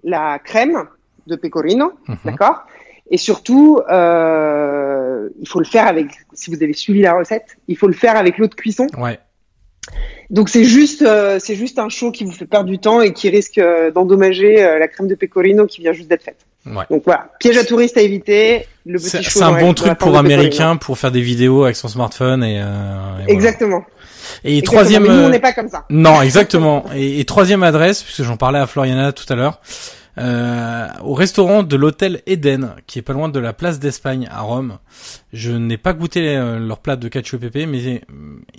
la 0.03 0.41
crème 0.41 0.83
de 1.29 1.37
pecorino, 1.37 1.93
Mhm. 2.09 2.17
d'accord? 2.25 2.65
Et 3.12 3.18
surtout, 3.18 3.79
euh, 3.90 5.29
il 5.38 5.46
faut 5.46 5.59
le 5.61 5.66
faire 5.66 5.87
avec, 5.87 6.07
si 6.33 6.51
vous 6.51 6.61
avez 6.62 6.72
suivi 6.72 7.03
la 7.03 7.12
recette, 7.12 7.57
il 7.68 7.77
faut 7.77 7.87
le 7.87 7.92
faire 7.92 8.16
avec 8.16 8.38
l'eau 8.38 8.48
de 8.48 8.55
cuisson. 8.55 8.87
Ouais. 8.98 9.20
Donc 10.31 10.48
c'est 10.48 10.64
juste, 10.64 11.03
euh, 11.03 11.38
c'est 11.38 11.55
juste 11.55 11.79
un 11.79 11.90
show 11.90 12.11
qui 12.11 12.25
vous 12.25 12.33
fait 12.33 12.46
perdre 12.46 12.70
du 12.70 12.79
temps 12.79 13.03
et 13.03 13.12
qui 13.12 13.29
risque 13.29 13.59
euh, 13.59 13.90
d'endommager 13.90 14.64
euh, 14.64 14.79
la 14.79 14.88
crème 14.88 15.09
de 15.09 15.14
pecorino 15.14 15.66
qui 15.66 15.83
vient 15.83 15.92
juste 15.92 16.09
d'être 16.09 16.22
faite. 16.22 16.46
Ouais. 16.64 16.85
Donc 16.90 17.03
voilà, 17.05 17.31
piège 17.38 17.59
à 17.59 17.64
touristes 17.64 17.98
à 17.98 18.01
éviter. 18.01 18.66
Le 18.87 18.98
petit 18.98 19.22
C'est 19.22 19.42
un 19.42 19.61
bon 19.61 19.75
truc 19.75 19.98
pour 19.98 20.16
américain 20.16 20.77
pour 20.77 20.98
faire 20.98 21.11
des 21.11 21.20
vidéos 21.20 21.64
avec 21.64 21.77
son 21.77 21.88
smartphone 21.88 22.42
et, 22.42 22.61
euh, 22.61 22.64
et 22.64 23.25
voilà. 23.25 23.29
Exactement. 23.29 23.85
Et 24.44 24.59
Exactement. 24.59 24.62
troisième 24.62 25.03
Mais 25.03 25.09
nous, 25.09 25.25
on 25.25 25.29
n'est 25.29 25.40
pas 25.40 25.53
comme 25.53 25.68
ça. 25.68 25.85
Non, 25.90 26.22
exactement. 26.22 26.85
Et, 26.94 27.20
et 27.20 27.25
troisième 27.25 27.62
adresse, 27.62 28.03
puisque 28.03 28.22
j'en 28.22 28.37
parlais 28.37 28.61
à 28.61 28.66
Floriana 28.66 29.12
tout 29.12 29.31
à 29.31 29.37
l'heure, 29.37 29.61
euh, 30.18 30.87
au 31.03 31.14
restaurant 31.14 31.62
de 31.62 31.77
l'hôtel 31.77 32.22
Eden, 32.27 32.75
qui 32.87 32.98
est 32.98 33.03
pas 33.03 33.12
loin 33.12 33.29
de 33.29 33.38
la 33.40 33.53
place 33.53 33.79
d'Espagne 33.79 34.29
à 34.31 34.40
Rome. 34.40 34.79
Je 35.33 35.53
n'ai 35.53 35.77
pas 35.79 35.92
goûté 35.92 36.37
euh, 36.37 36.59
leur 36.59 36.79
plat 36.81 36.96
de 36.96 37.09
cacio 37.09 37.38
pepe, 37.38 37.66
mais 37.66 37.87
euh, 37.87 37.98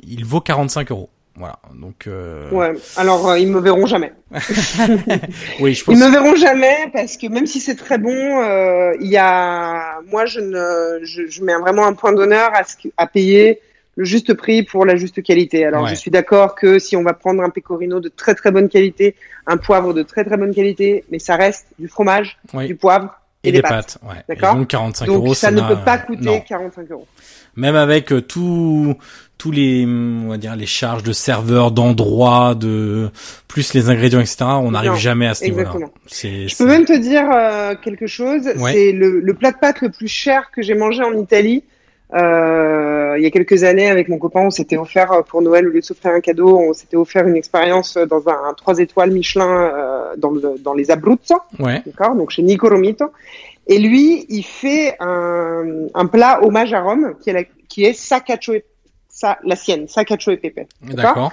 il 0.07 0.25
vaut 0.25 0.41
45 0.41 0.91
euros. 0.91 1.09
Voilà. 1.35 1.57
Donc, 1.73 2.05
euh, 2.05 2.49
Ouais. 2.51 2.73
Alors 2.95 3.27
euh, 3.29 3.39
ils 3.39 3.47
me 3.47 3.59
verront 3.59 3.87
jamais. 3.87 4.13
oui, 5.59 5.73
je 5.73 5.83
pense. 5.83 5.95
Ils 5.95 5.99
me 6.03 6.11
verront 6.11 6.35
jamais 6.35 6.75
parce 6.93 7.17
que 7.17 7.27
même 7.27 7.47
si 7.47 7.59
c'est 7.59 7.75
très 7.75 7.97
bon, 7.97 8.11
euh, 8.43 8.93
il 9.01 9.07
y 9.07 9.17
a, 9.17 9.99
moi 10.11 10.25
je 10.25 10.39
ne, 10.39 11.03
je, 11.03 11.23
je 11.27 11.43
mets 11.43 11.55
vraiment 11.57 11.85
un 11.87 11.93
point 11.93 12.13
d'honneur 12.13 12.51
à 12.53 12.63
ce 12.63 12.75
que- 12.75 12.93
à 12.97 13.07
payer 13.07 13.59
le 13.95 14.05
juste 14.05 14.33
prix 14.33 14.63
pour 14.63 14.85
la 14.85 14.95
juste 14.95 15.21
qualité. 15.21 15.65
Alors 15.65 15.83
Ouais. 15.83 15.89
je 15.91 15.95
suis 15.95 16.09
d'accord 16.11 16.55
que 16.55 16.79
si 16.79 16.95
on 16.95 17.03
va 17.03 17.13
prendre 17.13 17.43
un 17.43 17.49
pecorino 17.49 17.99
de 17.99 18.09
très 18.09 18.33
très 18.35 18.51
bonne 18.51 18.69
qualité, 18.69 19.15
un 19.45 19.57
poivre 19.57 19.93
de 19.93 20.01
très 20.03 20.23
très 20.23 20.37
bonne 20.37 20.53
qualité, 20.53 21.03
mais 21.11 21.19
ça 21.19 21.35
reste 21.35 21.67
du 21.77 21.87
fromage, 21.87 22.37
Oui. 22.53 22.65
du 22.67 22.75
poivre 22.75 23.19
et, 23.43 23.49
Et 23.49 23.51
des 23.51 23.57
des 23.57 23.61
pâtes. 23.61 23.71
pâtes. 23.71 23.99
Ouais. 24.03 24.23
D'accord 24.29 24.55
donc 24.55 24.67
45 24.69 25.05
Donc 25.05 25.15
euros, 25.17 25.33
ça 25.33 25.51
ne 25.51 25.61
peut 25.61 25.77
pas 25.85 25.97
coûter 25.99 26.23
non. 26.23 26.39
45 26.41 26.89
euros. 26.91 27.07
Même 27.55 27.75
avec 27.75 28.11
euh, 28.11 28.19
tout, 28.21 28.95
tous 29.37 29.51
les, 29.51 29.85
on 29.85 30.29
va 30.29 30.37
dire, 30.37 30.55
les 30.55 30.65
charges 30.65 31.03
de 31.03 31.11
serveurs, 31.13 31.69
d'endroits, 31.71 32.55
de 32.55 33.11
plus 33.47 33.75
les 33.75 33.89
ingrédients, 33.91 34.21
etc. 34.21 34.37
On 34.45 34.71
n'arrive 34.71 34.95
jamais 34.95 35.27
à 35.27 35.35
ce 35.35 35.43
niveau-là. 35.45 35.71
Je 36.09 36.57
peux 36.57 36.65
même 36.65 36.85
te 36.85 36.97
dire 36.97 37.29
euh, 37.31 37.75
quelque 37.75 38.07
chose. 38.07 38.47
Ouais. 38.57 38.73
C'est 38.73 38.91
le, 38.91 39.19
le 39.19 39.33
plat 39.35 39.51
de 39.51 39.57
pâtes 39.57 39.81
le 39.81 39.89
plus 39.91 40.07
cher 40.07 40.49
que 40.51 40.63
j'ai 40.63 40.73
mangé 40.73 41.03
en 41.03 41.13
Italie. 41.15 41.63
Euh, 42.13 43.15
il 43.17 43.23
y 43.23 43.25
a 43.25 43.31
quelques 43.31 43.63
années, 43.63 43.89
avec 43.89 44.07
mon 44.07 44.17
copain, 44.19 44.41
on 44.41 44.49
s'était 44.51 44.77
offert 44.77 45.11
euh, 45.11 45.21
pour 45.23 45.41
Noël, 45.41 45.67
au 45.67 45.71
lieu 45.71 45.79
de 45.79 45.85
s'offrir 45.85 46.11
un 46.13 46.19
cadeau, 46.19 46.57
on 46.57 46.73
s'était 46.73 46.95
offert 46.97 47.27
une 47.27 47.35
expérience 47.35 47.97
euh, 47.97 48.05
dans 48.05 48.27
un, 48.29 48.49
un 48.49 48.53
3 48.53 48.79
étoiles 48.79 49.11
Michelin 49.11 49.49
euh, 49.49 50.13
dans, 50.17 50.31
le, 50.31 50.55
dans 50.59 50.73
les 50.73 50.91
Abruzzo, 50.91 51.35
Ouais. 51.59 51.81
d'accord, 51.85 52.15
donc 52.15 52.29
chez 52.31 52.43
Nico 52.43 52.69
Romito. 52.69 53.05
Et 53.65 53.79
lui, 53.79 54.25
il 54.29 54.43
fait 54.43 54.95
un, 54.99 55.87
un 55.93 56.05
plat 56.05 56.43
hommage 56.43 56.73
à 56.73 56.81
Rome, 56.81 57.15
qui 57.21 57.29
est, 57.29 57.33
la, 57.33 57.43
qui 57.67 57.85
est 57.85 57.93
sa 57.93 58.19
cacio 58.19 58.53
e- 58.55 58.61
sa, 59.07 59.37
la 59.43 59.55
sienne, 59.55 59.87
sa 59.87 60.03
cacio 60.05 60.33
e 60.33 60.35
pepe. 60.37 60.67
D'accord. 60.81 61.31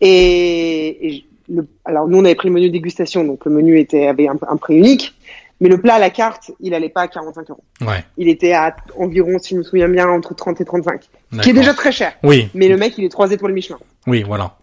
Et, 0.00 1.08
et 1.08 1.24
le, 1.48 1.66
alors 1.84 2.06
nous 2.08 2.18
on 2.18 2.24
avait 2.24 2.34
pris 2.34 2.48
le 2.48 2.54
menu 2.54 2.70
dégustation, 2.70 3.24
donc 3.24 3.44
le 3.44 3.50
menu 3.50 3.78
était 3.78 4.06
avait 4.06 4.28
un, 4.28 4.38
un 4.48 4.56
prix 4.56 4.76
unique, 4.76 5.14
mais 5.60 5.68
le 5.68 5.78
plat 5.78 5.94
à 5.94 5.98
la 5.98 6.10
carte, 6.10 6.50
il 6.60 6.74
allait 6.74 6.88
pas 6.88 7.02
à 7.02 7.08
45 7.08 7.50
euros. 7.50 7.64
Ouais. 7.82 8.04
Il 8.16 8.28
était 8.28 8.52
à 8.52 8.74
environ, 8.98 9.38
si 9.38 9.54
je 9.54 9.58
me 9.58 9.62
souviens 9.62 9.88
bien, 9.88 10.08
entre 10.08 10.34
30 10.34 10.60
et 10.60 10.64
35, 10.64 11.02
ce 11.32 11.38
qui 11.40 11.50
est 11.50 11.52
déjà 11.52 11.74
très 11.74 11.92
cher. 11.92 12.12
Oui. 12.22 12.48
Mais 12.54 12.68
le 12.68 12.76
mec, 12.76 12.94
il 12.96 13.04
est 13.04 13.10
trois 13.10 13.30
étoiles 13.30 13.52
Michelin. 13.52 13.78
Oui, 14.06 14.22
voilà. 14.22 14.56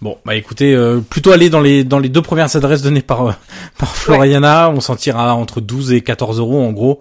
Bon, 0.00 0.18
bah 0.24 0.36
écoutez, 0.36 0.74
euh, 0.74 1.00
plutôt 1.00 1.32
aller 1.32 1.50
dans 1.50 1.60
les 1.60 1.82
dans 1.82 1.98
les 1.98 2.08
deux 2.08 2.22
premières 2.22 2.54
adresses 2.54 2.82
données 2.82 3.02
par 3.02 3.26
euh, 3.26 3.32
par 3.78 3.96
Floriana, 3.96 4.70
on 4.70 4.80
s'en 4.80 4.94
tirera 4.94 5.34
entre 5.34 5.60
12 5.60 5.92
et 5.92 6.00
14 6.02 6.38
euros 6.38 6.62
en 6.62 6.72
gros 6.72 7.00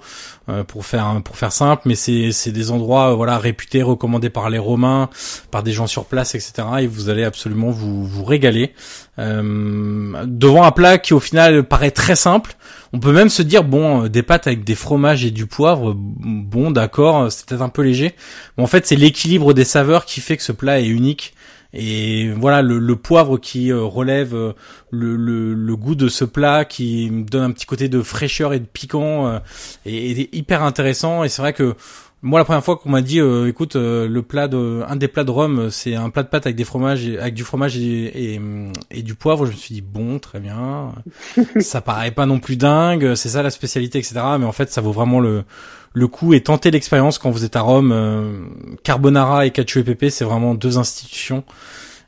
euh, 0.50 0.66
pour 0.66 0.86
faire 0.86 1.22
pour 1.24 1.38
faire 1.38 1.54
simple, 1.54 1.84
mais 1.86 1.96
c'est 1.96 2.34
c'est 2.34 2.52
des 2.52 2.70
endroits 2.70 3.12
euh, 3.12 3.16
voilà 3.16 3.38
réputés, 3.38 3.82
recommandés 3.82 4.30
par 4.30 4.50
les 4.50 4.58
Romains, 4.58 5.10
par 5.52 5.64
des 5.64 5.72
gens 5.72 5.88
sur 5.88 6.04
place, 6.04 6.36
etc. 6.36 6.68
Et 6.82 6.88
vous 6.88 7.08
allez 7.08 7.24
absolument 7.24 7.70
vous 7.70 8.06
vous 8.06 8.26
régaler 8.26 8.74
euh, 9.20 10.26
devant 10.26 10.64
un 10.64 10.72
plat 10.72 10.98
qui 10.98 11.14
au 11.14 11.22
final 11.22 11.64
paraît 11.64 11.92
très 11.92 12.18
simple. 12.18 12.58
On 12.94 13.00
peut 13.00 13.12
même 13.12 13.30
se 13.30 13.42
dire 13.42 13.64
bon, 13.64 14.06
euh, 14.06 14.10
des 14.10 14.24
pâtes 14.24 14.48
avec 14.48 14.64
des 14.64 14.76
fromages 14.76 15.26
et 15.26 15.32
du 15.32 15.48
poivre, 15.48 15.94
bon 15.96 16.72
d'accord, 16.72 17.32
c'est 17.32 17.46
peut-être 17.46 17.62
un 17.62 17.70
peu 17.70 17.82
léger. 17.82 18.16
Mais 18.58 18.64
en 18.64 18.68
fait, 18.68 18.86
c'est 18.86 18.96
l'équilibre 18.96 19.54
des 19.54 19.66
saveurs 19.66 20.06
qui 20.06 20.22
fait 20.22 20.38
que 20.38 20.44
ce 20.44 20.52
plat 20.52 20.80
est 20.80 20.88
unique. 20.88 21.34
Et 21.76 22.30
voilà 22.30 22.62
le, 22.62 22.96
poivre 22.96 23.38
qui 23.38 23.72
euh, 23.72 23.82
relève 23.82 24.36
euh, 24.36 24.54
le, 24.92 25.76
goût 25.76 25.96
de 25.96 26.08
ce 26.08 26.24
plat, 26.24 26.66
qui 26.66 27.10
donne 27.10 27.42
un 27.42 27.52
petit 27.52 27.66
côté 27.66 27.90
de 27.90 28.04
fraîcheur 28.04 28.54
et 28.54 28.60
de 28.60 28.66
piquant, 28.66 29.28
euh, 29.28 29.40
et, 29.86 30.12
et 30.12 30.38
hyper 30.38 30.62
intéressant. 30.62 31.24
Et 31.24 31.30
c'est 31.30 31.42
vrai 31.42 31.54
que 31.54 31.76
moi, 32.24 32.40
la 32.40 32.46
première 32.46 32.64
fois 32.64 32.78
qu'on 32.78 32.90
m'a 32.90 33.02
dit, 33.02 33.20
euh, 33.20 33.48
écoute, 33.50 33.76
euh, 33.76 34.08
le 34.08 34.22
plat 34.24 34.48
de, 34.48 34.82
un 34.88 34.96
des 34.96 35.08
plats 35.10 35.24
de 35.26 35.30
Rome, 35.32 35.70
c'est 35.70 35.94
un 35.96 36.10
plat 36.10 36.24
de 36.24 36.30
pâtes 36.30 36.46
avec 36.48 36.56
des 36.56 36.64
fromages, 36.64 37.06
et- 37.08 37.20
avec 37.20 37.34
du 37.34 37.44
fromage 37.44 37.78
et, 37.78 38.34
et, 38.36 38.42
et 38.92 39.02
du 39.04 39.14
poivre, 39.14 39.46
je 39.46 39.52
me 39.52 39.56
suis 39.58 39.76
dit 39.76 39.82
bon, 39.82 40.18
très 40.20 40.40
bien. 40.40 40.94
ça 41.60 41.82
paraît 41.82 42.12
pas 42.12 42.26
non 42.26 42.40
plus 42.40 42.56
dingue, 42.56 43.14
c'est 43.16 43.30
ça 43.30 43.44
la 43.44 43.50
spécialité, 43.52 44.00
etc. 44.00 44.16
Mais 44.40 44.46
en 44.46 44.52
fait, 44.54 44.72
ça 44.72 44.82
vaut 44.82 44.92
vraiment 44.94 45.20
le 45.20 45.44
le 45.96 46.08
coup 46.08 46.34
et 46.34 46.42
tenter 46.42 46.72
l'expérience 46.72 47.20
quand 47.20 47.30
vous 47.30 47.46
êtes 47.46 47.56
à 47.56 47.62
Rome. 47.62 47.92
euh, 47.92 48.46
Carbonara 48.84 49.46
et 49.46 49.52
Cacio 49.52 49.82
e 49.82 49.84
Pepe, 49.84 50.10
c'est 50.10 50.26
vraiment 50.26 50.56
deux 50.56 50.80
institutions 50.80 51.44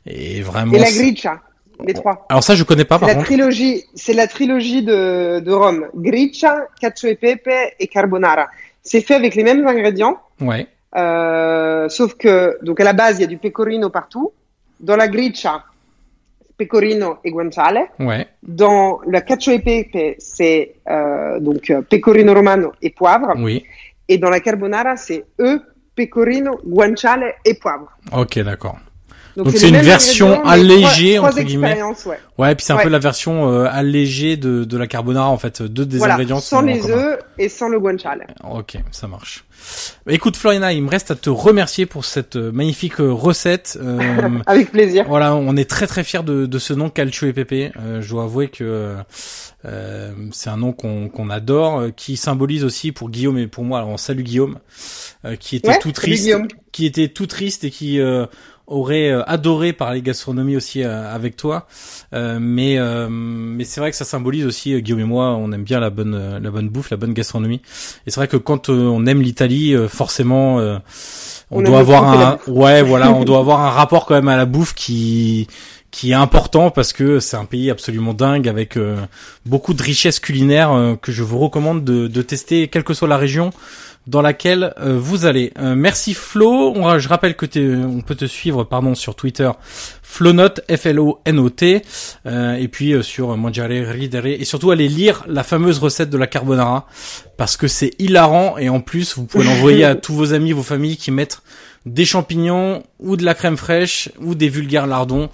et 0.06 0.42
vraiment. 0.42 0.72
Et 0.72 0.78
la 0.80 0.90
griccia, 0.90 1.40
les 1.86 1.94
trois. 1.94 2.26
Alors 2.28 2.42
ça, 2.42 2.56
je 2.56 2.64
connais 2.64 2.84
pas 2.84 2.98
par 2.98 3.08
la 3.08 3.14
contre. 3.14 3.26
trilogie, 3.26 3.84
c'est 3.94 4.12
la 4.14 4.26
trilogie 4.26 4.82
de, 4.82 5.38
de 5.40 5.52
Rome. 5.52 5.86
Griccia, 5.94 6.66
cacio 6.80 7.10
e 7.10 7.14
pepe 7.14 7.74
et 7.78 7.86
carbonara. 7.86 8.46
C'est 8.88 9.00
fait 9.00 9.14
avec 9.16 9.34
les 9.34 9.42
mêmes 9.42 9.66
ingrédients, 9.66 10.16
Ouais. 10.40 10.68
euh, 10.96 11.88
sauf 11.88 12.14
que 12.14 12.56
donc 12.62 12.78
à 12.80 12.84
la 12.84 12.92
base 12.92 13.18
il 13.18 13.22
y 13.22 13.24
a 13.24 13.26
du 13.26 13.36
pecorino 13.38 13.90
partout. 13.90 14.32
Dans 14.78 14.94
la 14.96 15.08
griccia, 15.08 15.64
pecorino 16.56 17.16
et 17.24 17.30
guanciale. 17.30 17.88
Ouais. 17.98 18.28
Dans 18.42 19.00
la 19.06 19.22
cacio 19.22 19.52
e 19.54 19.58
pepe, 19.58 20.16
c'est 20.18 20.74
euh, 20.88 21.40
donc 21.40 21.72
pecorino 21.90 22.32
romano 22.34 22.72
et 22.80 22.90
poivre. 22.90 23.32
Oui. 23.38 23.64
Et 24.08 24.18
dans 24.18 24.30
la 24.30 24.40
carbonara, 24.40 24.96
c'est 24.96 25.24
eux, 25.40 25.60
pecorino, 25.96 26.60
guanciale 26.64 27.34
et 27.44 27.54
poivre. 27.54 27.88
Ok, 28.12 28.38
d'accord. 28.40 28.78
Donc 29.36 29.50
c'est 29.56 29.68
une 29.68 29.76
version 29.76 30.44
allégée, 30.44 31.16
trois, 31.16 31.28
entre 31.28 31.36
trois 31.36 31.44
guillemets. 31.44 31.68
expériences, 31.72 32.04
ouais. 32.06 32.18
Ouais, 32.38 32.54
puis 32.54 32.64
c'est 32.64 32.72
un 32.72 32.76
Ouais. 32.76 32.82
peu 32.84 32.88
la 32.88 32.98
version 32.98 33.50
euh, 33.52 33.66
allégée 33.70 34.36
de, 34.36 34.64
de 34.64 34.76
la 34.78 34.86
carbonara 34.86 35.28
en 35.28 35.38
fait. 35.38 35.62
Deux 35.62 35.84
des 35.86 35.98
Voilà, 35.98 36.14
ingrédients 36.14 36.40
sans 36.40 36.60
les 36.62 36.84
œufs 36.90 37.18
et 37.38 37.48
sans 37.48 37.68
le 37.68 37.78
guanciale. 37.78 38.26
Ok, 38.50 38.76
ça 38.90 39.08
marche. 39.08 39.44
Bah, 40.06 40.12
écoute 40.12 40.36
Floriana, 40.36 40.72
il 40.72 40.82
me 40.82 40.90
reste 40.90 41.10
à 41.10 41.14
te 41.16 41.30
remercier 41.30 41.86
pour 41.86 42.04
cette 42.04 42.36
euh, 42.36 42.52
magnifique 42.52 43.00
euh, 43.00 43.10
recette. 43.12 43.78
Euh, 43.82 44.28
Avec 44.46 44.70
plaisir. 44.70 45.04
Voilà, 45.08 45.34
on 45.34 45.56
est 45.56 45.68
très 45.68 45.86
très 45.86 46.04
fiers 46.04 46.22
de, 46.22 46.46
de 46.46 46.58
ce 46.58 46.72
nom 46.74 46.88
Calcio 46.90 47.26
et 47.26 47.32
Pépé. 47.32 47.72
Euh, 47.80 48.00
je 48.02 48.08
dois 48.10 48.24
avouer 48.24 48.48
que 48.48 48.96
euh, 49.64 50.12
c'est 50.32 50.50
un 50.50 50.56
nom 50.58 50.72
qu'on 50.72 51.08
qu'on 51.08 51.30
adore, 51.30 51.80
euh, 51.80 51.90
qui 51.90 52.16
symbolise 52.16 52.64
aussi 52.64 52.92
pour 52.92 53.10
Guillaume 53.10 53.38
et 53.38 53.46
pour 53.46 53.64
moi. 53.64 53.78
Alors 53.78 53.90
on 53.90 53.96
salue 53.96 54.22
Guillaume, 54.22 54.58
euh, 55.24 55.36
qui 55.36 55.56
était 55.56 55.68
Ouais, 55.68 55.74
tout 55.78 55.82
salut, 55.88 55.92
triste, 55.94 56.24
Guillaume. 56.24 56.48
qui 56.72 56.86
était 56.86 57.08
tout 57.08 57.26
triste 57.26 57.64
et 57.64 57.70
qui 57.70 58.00
euh, 58.00 58.26
aurait 58.66 59.10
euh, 59.10 59.22
adoré 59.26 59.72
parler 59.72 60.02
gastronomie 60.02 60.56
aussi 60.56 60.82
euh, 60.82 61.14
avec 61.14 61.36
toi. 61.36 61.66
Euh, 62.14 62.38
mais 62.40 62.78
euh, 62.78 63.08
mais 63.10 63.64
c'est 63.64 63.80
vrai 63.80 63.90
que 63.90 63.96
ça 63.96 64.04
symbolise 64.04 64.46
aussi 64.46 64.80
Guillaume 64.82 65.00
et 65.00 65.04
moi, 65.04 65.36
on 65.36 65.52
aime 65.52 65.64
bien 65.64 65.80
la 65.80 65.90
bonne 65.90 66.38
la 66.42 66.50
bonne 66.50 66.68
bouffe, 66.68 66.90
la 66.90 66.96
bonne 66.96 67.14
gastronomie. 67.14 67.60
Et 68.06 68.10
c'est 68.10 68.16
vrai 68.20 68.28
que 68.28 68.36
quand 68.36 68.68
on 68.68 69.06
aime 69.06 69.22
l'Italie, 69.22 69.74
euh, 69.74 69.88
forcément. 69.88 70.58
euh, 70.60 70.78
on, 71.50 71.62
doit 71.62 71.78
avoir 71.78 72.04
un, 72.08 72.38
ouais, 72.48 72.82
voilà, 72.82 73.12
on 73.12 73.24
doit 73.24 73.38
avoir 73.38 73.60
un 73.60 73.70
rapport 73.70 74.06
quand 74.06 74.14
même 74.14 74.28
à 74.28 74.36
la 74.36 74.46
bouffe 74.46 74.74
qui 74.74 75.46
qui 75.96 76.10
est 76.10 76.14
important 76.14 76.70
parce 76.70 76.92
que 76.92 77.20
c'est 77.20 77.38
un 77.38 77.46
pays 77.46 77.70
absolument 77.70 78.12
dingue 78.12 78.48
avec 78.48 78.76
euh, 78.76 78.96
beaucoup 79.46 79.72
de 79.72 79.82
richesses 79.82 80.20
culinaires 80.20 80.72
euh, 80.72 80.94
que 80.94 81.10
je 81.10 81.22
vous 81.22 81.38
recommande 81.38 81.84
de, 81.84 82.06
de, 82.06 82.22
tester, 82.22 82.68
quelle 82.68 82.84
que 82.84 82.92
soit 82.92 83.08
la 83.08 83.16
région 83.16 83.50
dans 84.06 84.22
laquelle 84.22 84.74
euh, 84.80 84.98
vous 84.98 85.26
allez. 85.26 85.52
merci 85.58 86.14
Flo. 86.14 86.74
je 86.98 87.08
rappelle 87.08 87.34
que 87.34 87.46
on 87.84 88.00
peut 88.00 88.14
te 88.14 88.24
suivre 88.24 88.64
pardon 88.64 88.94
sur 88.94 89.14
Twitter 89.14 89.50
Flonote 90.02 90.60
F 90.74 90.86
L 90.86 91.00
O 91.00 91.20
N 91.24 91.38
O 91.38 91.50
T 91.50 91.82
et 92.24 92.68
puis 92.68 92.94
sur 93.02 93.36
Mangiare 93.36 93.68
Ridere 93.68 94.26
et 94.26 94.44
surtout 94.44 94.70
allez 94.70 94.88
lire 94.88 95.24
la 95.26 95.42
fameuse 95.42 95.78
recette 95.78 96.10
de 96.10 96.18
la 96.18 96.26
carbonara 96.26 96.86
parce 97.36 97.56
que 97.56 97.68
c'est 97.68 97.90
hilarant 97.98 98.58
et 98.58 98.68
en 98.68 98.80
plus 98.80 99.16
vous 99.16 99.24
pouvez 99.24 99.44
l'envoyer 99.44 99.84
à 99.84 99.94
tous 99.96 100.14
vos 100.14 100.32
amis, 100.32 100.52
vos 100.52 100.62
familles 100.62 100.96
qui 100.96 101.10
mettent 101.10 101.42
des 101.86 102.04
champignons 102.04 102.82
ou 102.98 103.16
de 103.16 103.24
la 103.24 103.34
crème 103.34 103.56
fraîche 103.56 104.10
ou 104.20 104.34
des 104.34 104.48
vulgaires 104.48 104.86
lardons 104.86 105.30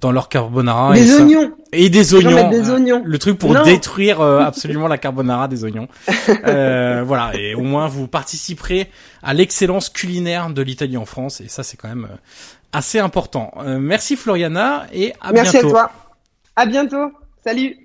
dans 0.00 0.12
leur 0.12 0.28
carbonara. 0.28 0.94
Des 0.94 1.14
oignons. 1.16 1.52
Et 1.76 1.90
des 1.90 2.14
oignons. 2.14 2.50
Des 2.50 2.70
oignons. 2.70 3.02
Le 3.04 3.18
truc 3.18 3.38
pour 3.38 3.54
détruire 3.62 4.20
euh, 4.20 4.40
absolument 4.44 4.88
la 4.88 4.98
carbonara 4.98 5.48
des 5.48 5.64
oignons. 5.64 5.88
Euh, 6.46 7.02
voilà. 7.06 7.32
Et 7.34 7.54
au 7.54 7.62
moins 7.62 7.86
vous 7.86 8.08
participerez 8.08 8.90
à 9.22 9.32
l'excellence 9.32 9.88
culinaire 9.88 10.50
de 10.50 10.62
l'Italie 10.62 10.96
en 10.96 11.04
France. 11.04 11.40
Et 11.40 11.48
ça 11.48 11.62
c'est 11.62 11.76
quand 11.76 11.88
même 11.88 12.08
euh, 12.10 12.16
assez 12.72 12.98
important. 12.98 13.52
merci 13.78 14.16
Floriana 14.16 14.86
et 14.92 15.12
à 15.20 15.32
bientôt. 15.32 15.52
Merci 15.52 15.56
à 15.58 15.60
toi. 15.62 15.92
À 16.56 16.66
bientôt. 16.66 17.12
Salut. 17.44 17.76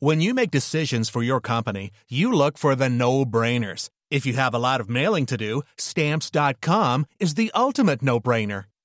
When 0.00 0.20
you 0.20 0.34
make 0.34 0.50
decisions 0.50 1.08
for 1.08 1.22
your 1.22 1.40
company, 1.40 1.90
you 2.08 2.32
look 2.32 2.58
for 2.58 2.74
the 2.76 2.88
no-brainers. 2.88 3.88
If 4.10 4.26
you 4.26 4.34
have 4.34 4.54
a 4.54 4.58
lot 4.58 4.80
of 4.80 4.88
mailing 4.88 5.26
to 5.26 5.36
do, 5.36 5.62
stamps.com 5.78 7.06
is 7.20 7.34
the 7.34 7.50
ultimate 7.54 8.02
no 8.02 8.20
brainer. 8.20 8.64